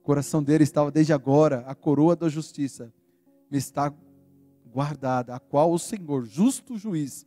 O 0.00 0.02
coração 0.02 0.42
dele 0.42 0.64
estava 0.64 0.90
desde 0.90 1.12
agora, 1.12 1.64
a 1.66 1.74
coroa 1.74 2.16
da 2.16 2.30
justiça 2.30 2.90
me 3.50 3.58
está 3.58 3.92
guardada, 4.64 5.34
a 5.34 5.40
qual 5.40 5.70
o 5.70 5.78
Senhor, 5.78 6.24
justo 6.24 6.78
juiz, 6.78 7.26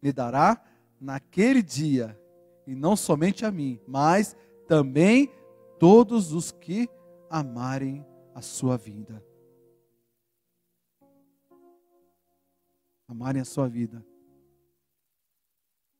me 0.00 0.12
dará 0.12 0.62
naquele 1.00 1.60
dia, 1.62 2.16
e 2.68 2.74
não 2.74 2.94
somente 2.94 3.46
a 3.46 3.50
mim, 3.50 3.80
mas 3.88 4.36
também 4.66 5.32
todos 5.78 6.34
os 6.34 6.52
que 6.52 6.86
amarem 7.30 8.04
a 8.34 8.42
sua 8.42 8.76
vida. 8.76 9.24
Amarem 13.08 13.40
a 13.40 13.44
sua 13.46 13.66
vida. 13.70 14.04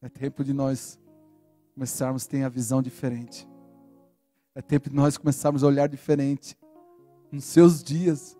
É 0.02 0.10
tempo 0.10 0.44
de 0.44 0.52
nós 0.52 1.00
começarmos 1.72 2.26
a 2.26 2.28
ter 2.28 2.42
a 2.44 2.50
visão 2.50 2.82
diferente. 2.82 3.48
É 4.54 4.60
tempo 4.60 4.90
de 4.90 4.94
nós 4.94 5.16
começarmos 5.16 5.64
a 5.64 5.66
olhar 5.68 5.88
diferente. 5.88 6.54
Nos 7.32 7.44
seus 7.44 7.82
dias. 7.82 8.36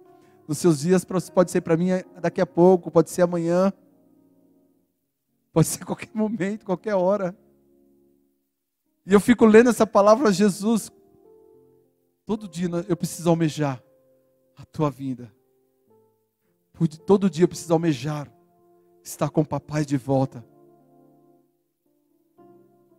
Nos 0.46 0.58
seus 0.58 0.80
dias 0.80 1.02
pode 1.02 1.50
ser 1.50 1.62
para 1.62 1.78
mim 1.78 1.88
daqui 2.20 2.42
a 2.42 2.46
pouco, 2.46 2.90
pode 2.90 3.08
ser 3.08 3.22
amanhã. 3.22 3.72
Pode 5.50 5.66
ser 5.66 5.82
qualquer 5.86 6.10
momento, 6.12 6.66
qualquer 6.66 6.94
hora. 6.94 7.34
E 9.08 9.12
eu 9.14 9.20
fico 9.20 9.46
lendo 9.46 9.70
essa 9.70 9.86
palavra, 9.86 10.30
Jesus. 10.30 10.92
Todo 12.26 12.46
dia 12.46 12.68
eu 12.86 12.94
preciso 12.94 13.30
almejar 13.30 13.82
a 14.54 14.66
tua 14.66 14.90
vida. 14.90 15.32
Todo 17.06 17.30
dia 17.30 17.44
eu 17.44 17.48
preciso 17.48 17.72
almejar 17.72 18.30
estar 19.02 19.30
com 19.30 19.40
o 19.40 19.46
papai 19.46 19.86
de 19.86 19.96
volta. 19.96 20.44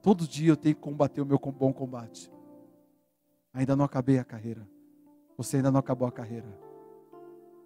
Todo 0.01 0.27
dia 0.27 0.49
eu 0.49 0.57
tenho 0.57 0.73
que 0.73 0.81
combater 0.81 1.21
o 1.21 1.25
meu 1.27 1.37
bom 1.37 1.71
combate. 1.71 2.31
Ainda 3.53 3.75
não 3.75 3.85
acabei 3.85 4.17
a 4.17 4.23
carreira. 4.23 4.67
Você 5.37 5.57
ainda 5.57 5.69
não 5.69 5.79
acabou 5.79 6.07
a 6.07 6.11
carreira. 6.11 6.47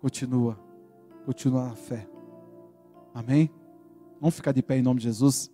Continua. 0.01 0.59
Continua 1.25 1.69
na 1.69 1.75
fé. 1.75 2.09
Amém? 3.13 3.49
Vamos 4.19 4.35
ficar 4.35 4.51
de 4.51 4.61
pé 4.61 4.77
em 4.77 4.81
nome 4.81 4.99
de 4.99 5.05
Jesus. 5.05 5.49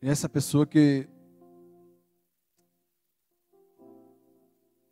Essa 0.00 0.28
pessoa 0.28 0.64
que, 0.64 1.08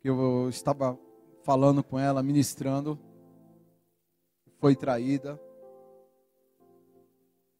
eu 0.03 0.49
estava 0.49 0.99
falando 1.43 1.83
com 1.83 1.97
ela, 1.97 2.23
ministrando, 2.23 2.99
foi 4.59 4.75
traída, 4.75 5.39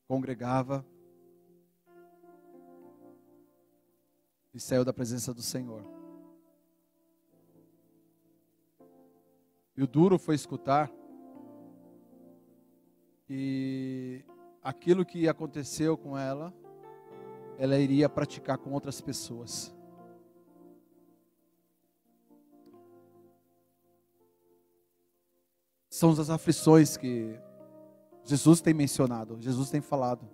congregava 0.08 0.86
e 4.54 4.60
saiu 4.60 4.84
da 4.84 4.94
presença 4.94 5.34
do 5.34 5.42
Senhor. 5.42 5.84
E 9.76 9.84
o 9.84 9.88
duro 9.88 10.18
foi 10.18 10.36
escutar 10.36 10.92
e 13.30 14.24
aquilo 14.64 15.06
que 15.06 15.28
aconteceu 15.28 15.98
com 15.98 16.18
ela, 16.18 16.54
ela 17.58 17.78
iria 17.78 18.08
praticar 18.08 18.58
com 18.58 18.72
outras 18.72 19.02
pessoas. 19.02 19.76
são 25.98 26.12
as 26.12 26.30
aflições 26.30 26.96
que 26.96 27.40
Jesus 28.24 28.62
tem 28.62 28.74
mencionado, 28.74 29.42
Jesus 29.42 29.72
tem 29.72 29.82
falado. 29.82 30.30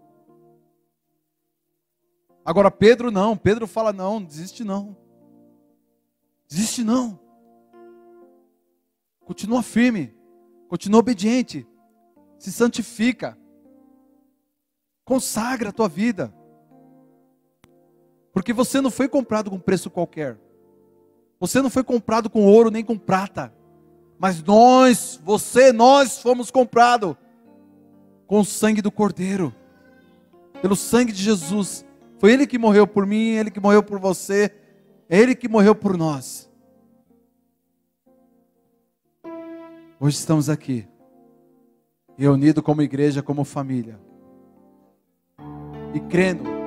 Agora 2.44 2.70
Pedro 2.70 3.10
não, 3.10 3.38
Pedro 3.38 3.66
fala 3.66 3.94
não, 3.94 4.22
desiste 4.22 4.64
não. 4.64 4.98
Desiste 6.50 6.84
não. 6.84 7.18
Continua 9.22 9.64
firme, 9.64 10.14
continua 10.68 11.00
obediente, 11.00 11.66
se 12.38 12.52
santifica. 12.52 13.38
Consagra 15.06 15.70
a 15.70 15.74
tua 15.74 15.88
vida. 15.88 16.34
Porque 18.34 18.52
você 18.52 18.82
não 18.82 18.90
foi 18.90 19.08
comprado 19.08 19.52
com 19.52 19.60
preço 19.60 19.92
qualquer. 19.92 20.38
Você 21.40 21.62
não 21.62 21.70
foi 21.70 21.84
comprado 21.84 22.30
com 22.30 22.46
ouro 22.46 22.72
nem 22.72 22.84
com 22.84 22.98
prata. 22.98 23.54
Mas 24.18 24.42
nós, 24.42 25.22
você, 25.24 25.72
nós 25.72 26.20
fomos 26.20 26.50
comprados 26.50 27.16
com 28.26 28.40
o 28.40 28.46
sangue 28.46 28.82
do 28.82 28.92
Cordeiro, 28.92 29.54
pelo 30.62 30.76
sangue 30.76 31.12
de 31.12 31.22
Jesus. 31.22 31.86
Foi 32.18 32.32
Ele 32.32 32.48
que 32.48 32.58
morreu 32.58 32.88
por 32.88 33.06
mim, 33.06 33.32
Ele 33.32 33.52
que 33.52 33.60
morreu 33.60 33.84
por 33.84 34.00
você, 34.00 34.52
é 35.08 35.20
Ele 35.20 35.36
que 35.36 35.48
morreu 35.48 35.76
por 35.76 35.96
nós. 35.96 36.50
Hoje 40.00 40.18
estamos 40.18 40.50
aqui, 40.50 40.88
reunidos 42.18 42.64
como 42.64 42.82
igreja, 42.82 43.22
como 43.22 43.46
família, 43.46 44.00
e 45.94 46.00
crendo 46.00 46.63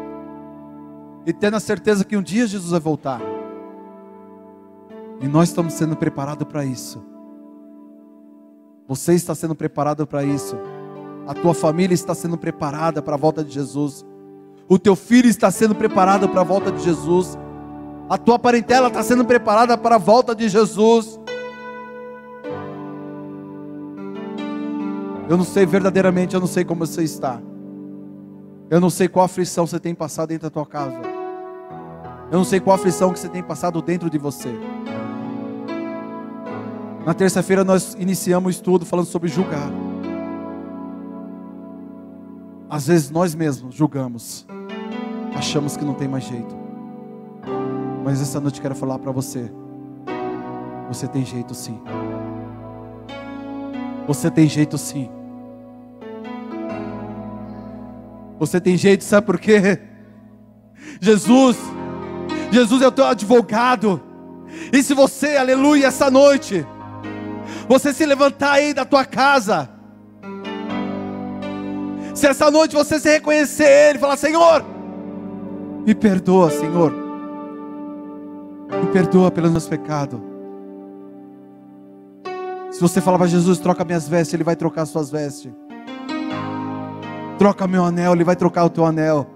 e 1.27 1.33
tendo 1.33 1.57
a 1.57 1.61
certeza 1.61 2.05
que 2.05 2.17
um 2.17 2.23
dia 2.23 2.47
Jesus 2.47 2.71
vai 2.71 2.79
voltar. 2.79 3.21
E 5.21 5.27
nós 5.27 5.49
estamos 5.49 5.75
sendo 5.75 5.97
preparados 5.97 6.47
para 6.47 6.65
isso. 6.65 7.05
Você 8.87 9.15
está 9.15 9.35
sendo 9.35 9.57
preparado 9.57 10.07
para 10.07 10.23
isso. 10.23 10.57
A 11.27 11.35
tua 11.35 11.53
família 11.53 11.95
está 11.95 12.15
sendo 12.15 12.39
preparada 12.39 13.03
para 13.03 13.15
a 13.15 13.19
volta 13.19 13.43
de 13.43 13.53
Jesus. 13.53 14.07
O 14.69 14.79
teu 14.79 14.95
filho 14.95 15.29
está 15.29 15.51
sendo 15.51 15.75
preparado 15.75 16.29
para 16.29 16.43
a 16.43 16.45
volta 16.45 16.71
de 16.71 16.81
Jesus. 16.85 17.37
A 18.09 18.17
tua 18.17 18.39
parentela 18.39 18.87
está 18.87 19.03
sendo 19.03 19.25
preparada 19.25 19.77
para 19.77 19.97
a 19.97 19.99
volta 19.99 20.33
de 20.33 20.49
Jesus. 20.49 21.19
Eu 25.29 25.37
não 25.37 25.45
sei 25.45 25.67
verdadeiramente, 25.67 26.35
eu 26.35 26.41
não 26.41 26.47
sei 26.47 26.65
como 26.65 26.87
você 26.87 27.03
está. 27.03 27.43
Eu 28.71 28.81
não 28.81 28.91
sei 28.91 29.09
qual 29.09 29.25
aflição 29.25 29.67
você 29.67 29.81
tem 29.81 29.93
passado 29.93 30.29
dentro 30.29 30.49
da 30.49 30.51
tua 30.51 30.67
casa. 30.67 31.16
Eu 32.31 32.39
não 32.39 32.45
sei 32.45 32.59
qual 32.59 32.75
aflição 32.75 33.13
que 33.13 33.19
você 33.19 33.29
tem 33.29 33.43
passado 33.43 33.81
dentro 33.81 34.11
de 34.11 34.19
você. 34.19 34.53
Na 37.05 37.15
terça-feira 37.15 37.63
nós 37.63 37.95
iniciamos 37.99 38.49
o 38.49 38.51
estudo 38.51 38.85
falando 38.85 39.07
sobre 39.07 39.29
julgar. 39.29 39.71
Às 42.69 42.89
vezes 42.89 43.11
nós 43.11 43.33
mesmos 43.33 43.77
julgamos, 43.77 44.45
achamos 45.37 45.77
que 45.77 45.85
não 45.85 45.95
tem 45.95 46.09
mais 46.09 46.25
jeito. 46.25 46.57
Mas 48.05 48.21
essa 48.21 48.41
noite 48.41 48.61
quero 48.61 48.75
falar 48.75 48.99
para 48.99 49.13
você: 49.13 49.49
você 50.89 51.07
tem 51.07 51.25
jeito 51.25 51.55
sim. 51.55 51.81
Você 54.09 54.29
tem 54.29 54.49
jeito 54.49 54.77
sim. 54.77 55.09
Você 58.39 58.61
tem 58.61 58.77
jeito, 58.77 59.05
sabe 59.05 59.27
por 59.27 59.39
quê? 59.39 59.81
Jesus, 61.01 61.57
Jesus 62.51 62.83
é 62.83 62.87
o 62.87 62.93
teu 62.93 63.05
advogado. 63.05 64.01
E 64.73 64.83
se 64.83 64.95
você, 64.95 65.37
aleluia, 65.37 65.87
essa 65.87 66.11
noite, 66.11 66.67
você 67.69 67.93
se 67.93 68.07
levantar 68.07 68.53
aí 68.53 68.73
da 68.73 68.85
tua 68.85 69.05
casa, 69.05 69.69
se 72.15 72.27
essa 72.27 72.51
noite 72.51 72.75
você 72.75 72.99
se 72.99 73.11
reconhecer 73.11 73.91
Ele, 73.91 73.99
falar: 73.99 74.17
Senhor, 74.17 74.65
me 75.87 75.95
perdoa, 75.95 76.51
Senhor, 76.51 76.93
me 76.93 78.87
perdoa 78.93 79.31
pelos 79.31 79.51
meus 79.51 79.69
pecados. 79.69 80.21
Se 82.71 82.81
você 82.81 83.01
falar 83.01 83.19
para 83.19 83.27
Jesus, 83.27 83.59
troca 83.59 83.85
minhas 83.85 84.09
vestes, 84.09 84.35
Ele 84.35 84.45
vai 84.45 84.57
trocar 84.57 84.87
suas 84.87 85.11
vestes. 85.11 85.53
Troca 87.39 87.67
meu 87.67 87.85
anel, 87.85 88.13
Ele 88.13 88.25
vai 88.25 88.37
trocar 88.37 88.65
o 88.65 88.71
teu 88.71 88.85
anel. 88.85 89.36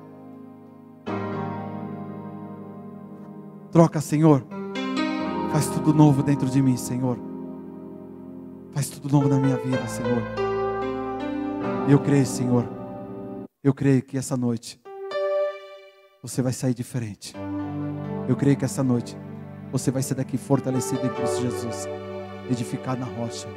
Troca, 3.73 4.01
Senhor. 4.01 4.45
Faz 5.53 5.69
tudo 5.69 5.95
novo 5.95 6.23
dentro 6.23 6.51
de 6.51 6.61
mim, 6.61 6.77
Senhor. 6.77 7.17
Faz 8.73 8.89
tudo 8.89 9.13
novo 9.13 9.29
na 9.29 9.39
minha 9.39 9.57
vida, 9.57 9.87
Senhor. 9.87 10.23
Eu 11.89 11.99
creio, 12.01 12.27
Senhor. 12.27 12.69
Eu 13.63 13.73
creio 13.73 14.03
que 14.03 14.19
essa 14.19 14.37
noite 14.37 14.81
você 16.23 16.43
vai 16.43 16.53
sair 16.53 16.75
diferente. 16.75 17.35
Eu 18.29 18.35
creio 18.37 18.57
que 18.57 18.65
essa 18.65 18.83
noite 18.83 19.17
você 19.71 19.91
vai 19.91 20.03
ser 20.03 20.15
daqui 20.15 20.37
fortalecido 20.37 21.07
em 21.07 21.11
Cristo 21.11 21.41
Jesus, 21.43 21.89
edificado 22.51 23.01
na 23.01 23.07
rocha. 23.07 23.49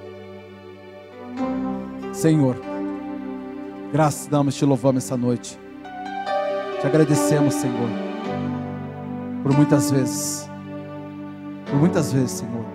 Senhor, 2.13 2.55
graças 3.91 4.27
damos, 4.27 4.55
te 4.55 4.63
louvamos 4.63 5.03
essa 5.03 5.17
noite. 5.17 5.59
Te 6.79 6.85
agradecemos, 6.87 7.55
Senhor, 7.55 7.89
por 9.43 9.53
muitas 9.55 9.91
vezes, 9.91 10.49
por 11.69 11.75
muitas 11.75 12.11
vezes, 12.11 12.31
Senhor 12.31 12.73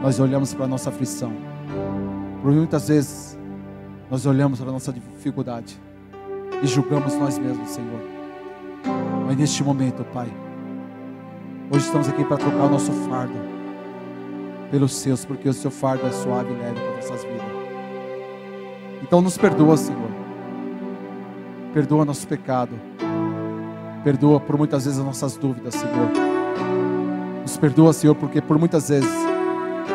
nós 0.00 0.20
olhamos 0.20 0.54
para 0.54 0.64
a 0.64 0.68
nossa 0.68 0.90
aflição. 0.90 1.32
Por 2.42 2.52
muitas 2.52 2.88
vezes, 2.88 3.38
nós 4.10 4.24
olhamos 4.26 4.60
para 4.60 4.68
a 4.68 4.72
nossa 4.72 4.92
dificuldade 4.92 5.78
e 6.62 6.66
julgamos 6.66 7.14
nós 7.14 7.38
mesmos, 7.38 7.70
Senhor. 7.70 8.00
Mas 9.26 9.36
neste 9.36 9.62
momento, 9.62 10.04
Pai, 10.04 10.28
hoje 11.70 11.84
estamos 11.84 12.08
aqui 12.08 12.24
para 12.24 12.36
trocar 12.36 12.64
o 12.64 12.70
nosso 12.70 12.92
fardo 12.92 13.34
pelos 14.70 14.94
seus, 14.94 15.24
porque 15.24 15.48
o 15.48 15.52
seu 15.52 15.70
fardo 15.70 16.06
é 16.06 16.12
suave 16.12 16.52
e 16.52 16.56
leve 16.56 16.80
para 16.80 16.94
nossas 16.96 17.24
vidas. 17.24 17.42
Então 19.02 19.20
nos 19.20 19.36
perdoa, 19.36 19.76
Senhor. 19.76 20.10
Perdoa 21.74 22.04
nosso 22.04 22.26
pecado. 22.26 22.78
Perdoa 24.08 24.40
por 24.40 24.56
muitas 24.56 24.86
vezes 24.86 24.98
as 24.98 25.04
nossas 25.04 25.36
dúvidas, 25.36 25.74
Senhor. 25.74 26.08
Nos 27.42 27.58
perdoa, 27.58 27.92
Senhor, 27.92 28.14
porque 28.14 28.40
por 28.40 28.58
muitas 28.58 28.88
vezes 28.88 29.10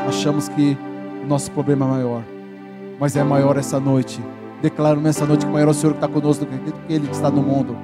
achamos 0.07 0.47
que 0.47 0.77
o 1.23 1.25
nosso 1.25 1.49
problema 1.49 1.83
é 1.83 1.89
maior, 1.89 2.23
mas 2.99 3.15
é 3.15 3.23
maior 3.23 3.57
essa 3.57 3.79
noite. 3.79 4.21
Declaramos 4.61 5.03
nessa 5.03 5.25
noite 5.25 5.47
que 5.47 5.51
maior 5.51 5.69
é 5.69 5.71
o 5.71 5.73
Senhor 5.73 5.93
que 5.93 5.97
está 5.97 6.07
conosco 6.07 6.45
do 6.45 6.51
que 6.51 6.69
aquele 6.69 7.07
que 7.07 7.15
está 7.15 7.31
no 7.31 7.41
mundo. 7.41 7.75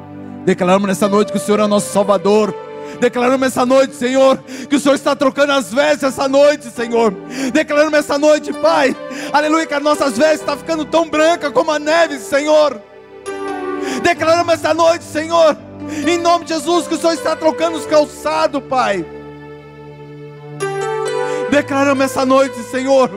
Declaramos 0.45 0.87
nessa 0.87 1.07
noite 1.07 1.31
que 1.31 1.39
o 1.39 1.41
Senhor 1.41 1.61
é 1.61 1.65
nosso 1.65 1.91
Salvador. 1.91 2.53
Declaramos 2.99 3.47
essa 3.47 3.65
noite, 3.65 3.95
Senhor, 3.95 4.37
que 4.69 4.75
o 4.75 4.79
Senhor 4.79 4.93
está 4.93 5.15
trocando 5.15 5.53
as 5.53 5.73
vestes 5.73 6.03
essa 6.03 6.27
noite, 6.27 6.65
Senhor. 6.69 7.11
Declaramos 7.51 7.97
essa 7.97 8.19
noite, 8.19 8.53
Pai, 8.53 8.95
aleluia, 9.33 9.65
que 9.65 9.73
as 9.73 9.81
nossas 9.81 10.15
vestes 10.15 10.41
estão 10.41 10.55
ficando 10.55 10.85
tão 10.85 11.09
brancas 11.09 11.51
como 11.51 11.71
a 11.71 11.79
neve, 11.79 12.19
Senhor. 12.19 12.79
Declaramos 14.03 14.53
essa 14.53 14.75
noite, 14.75 15.03
Senhor, 15.03 15.57
em 16.07 16.17
nome 16.17 16.45
de 16.45 16.53
Jesus, 16.53 16.87
que 16.87 16.95
o 16.95 16.97
Senhor 16.97 17.13
está 17.13 17.35
trocando 17.35 17.77
os 17.77 17.85
calçados, 17.85 18.61
Pai. 18.63 19.05
Declaramos 21.49 22.05
essa 22.05 22.25
noite, 22.25 22.59
Senhor 22.63 23.09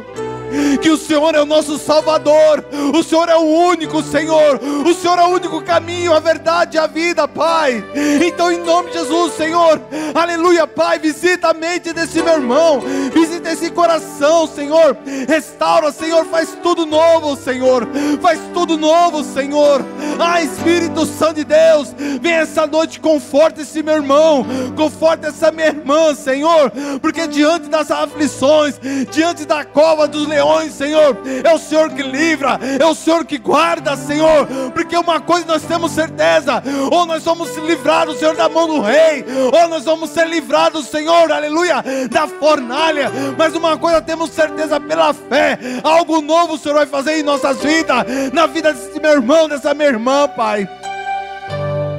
que 0.80 0.90
o 0.90 0.96
Senhor 0.96 1.34
é 1.34 1.40
o 1.40 1.46
nosso 1.46 1.78
Salvador, 1.78 2.64
o 2.94 3.02
Senhor 3.02 3.28
é 3.28 3.36
o 3.36 3.40
único 3.40 4.02
Senhor, 4.02 4.60
o 4.86 4.94
Senhor 4.94 5.18
é 5.18 5.22
o 5.24 5.28
único 5.28 5.62
caminho, 5.62 6.12
a 6.12 6.20
verdade 6.20 6.76
e 6.76 6.80
a 6.80 6.86
vida, 6.86 7.26
Pai. 7.26 7.82
Então, 8.26 8.52
em 8.52 8.58
nome 8.58 8.90
de 8.90 8.98
Jesus, 8.98 9.34
Senhor, 9.34 9.80
aleluia, 10.14 10.66
Pai, 10.66 10.98
visita 10.98 11.48
a 11.48 11.54
mente 11.54 11.92
desse 11.92 12.22
meu 12.22 12.34
irmão, 12.34 12.80
visita 13.12 13.41
esse 13.53 13.70
coração, 13.70 14.46
Senhor, 14.46 14.96
restaura, 15.28 15.92
Senhor, 15.92 16.24
faz 16.26 16.57
tudo 16.62 16.86
novo, 16.86 17.36
Senhor, 17.36 17.86
faz 18.20 18.40
tudo 18.53 18.76
novo, 18.76 19.22
Senhor. 19.22 19.84
Ah, 20.18 20.42
Espírito 20.42 21.07
Santo 21.07 21.34
de 21.34 21.44
Deus, 21.44 21.94
vem 22.20 22.32
essa 22.32 22.66
noite, 22.66 23.00
conforta 23.00 23.62
esse 23.62 23.82
meu 23.82 23.94
irmão, 23.94 24.46
conforta 24.76 25.28
essa 25.28 25.50
minha 25.50 25.68
irmã, 25.68 26.14
Senhor, 26.14 26.70
porque 27.00 27.26
diante 27.26 27.68
das 27.68 27.90
aflições, 27.90 28.78
diante 29.11 29.44
da 29.44 29.64
cova 29.64 30.07
dos 30.09 30.26
leões, 30.26 30.72
Senhor. 30.72 31.16
É 31.44 31.53
o 31.53 31.59
Senhor 31.59 31.90
que 31.90 32.03
livra, 32.03 32.59
é 32.78 32.84
o 32.86 32.94
Senhor 32.94 33.24
que 33.24 33.38
guarda, 33.38 33.96
Senhor. 33.96 34.46
Porque 34.72 34.96
uma 34.96 35.20
coisa 35.20 35.46
nós 35.46 35.62
temos 35.62 35.92
certeza: 35.92 36.62
ou 36.90 37.07
nós 37.07 37.24
vamos 37.24 37.57
livrados, 37.59 38.18
Senhor, 38.18 38.36
da 38.36 38.48
mão 38.48 38.66
do 38.66 38.80
rei, 38.80 39.24
ou 39.53 39.68
nós 39.68 39.84
vamos 39.84 40.11
ser 40.11 40.26
livrados, 40.26 40.86
Senhor, 40.86 41.30
aleluia, 41.30 41.82
da 42.11 42.26
fornalha. 42.26 43.11
Mas 43.43 43.57
uma 43.57 43.76
coisa 43.76 44.01
temos 44.01 44.30
certeza 44.30 44.78
pela 44.78 45.12
fé: 45.12 45.59
algo 45.82 46.20
novo 46.20 46.55
o 46.55 46.59
Senhor 46.59 46.76
vai 46.76 46.86
fazer 46.86 47.18
em 47.18 47.24
nossas 47.24 47.61
vidas, 47.61 48.07
na 48.32 48.47
vida 48.47 48.72
desse 48.72 49.01
meu 49.01 49.11
irmão, 49.11 49.49
dessa 49.49 49.74
minha 49.74 49.88
irmã, 49.88 50.28
Pai. 50.28 50.68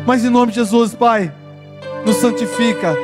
Mas 0.08 0.24
em 0.24 0.30
nome 0.30 0.54
de 0.54 0.60
Jesus, 0.60 0.96
Pai, 0.96 1.34
nos 2.06 2.16
santifica, 2.16 2.96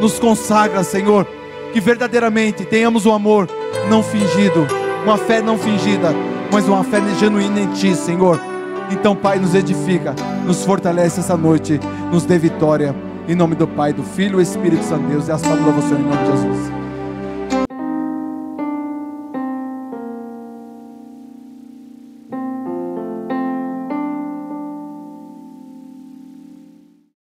nos 0.00 0.20
consagra, 0.20 0.84
Senhor, 0.84 1.26
que 1.72 1.80
verdadeiramente 1.80 2.64
tenhamos 2.64 3.06
o 3.06 3.10
amor 3.10 3.48
não 3.88 4.04
fingido, 4.04 4.68
uma 5.02 5.18
fé 5.18 5.42
não 5.42 5.58
fingida, 5.58 6.14
mas 6.52 6.68
uma 6.68 6.84
fé 6.84 7.00
genuína 7.18 7.58
em 7.58 7.72
Ti, 7.72 7.96
Senhor. 7.96 8.40
Então, 8.92 9.16
Pai, 9.16 9.40
nos 9.40 9.52
edifica, 9.52 10.14
nos 10.46 10.64
fortalece 10.64 11.18
essa 11.18 11.36
noite, 11.36 11.80
nos 12.12 12.24
dê 12.24 12.38
vitória. 12.38 12.94
Em 13.26 13.34
nome 13.34 13.56
do 13.56 13.66
Pai, 13.66 13.92
do 13.92 14.04
Filho 14.04 14.38
e 14.38 14.44
Espírito 14.44 14.84
Santo 14.84 15.08
Deus, 15.08 15.26
e 15.26 15.32
a 15.32 15.38
salva 15.38 15.72
você 15.72 15.92
em 15.92 15.98
nome 15.98 16.16
de 16.18 16.26
Jesus. 16.30 16.79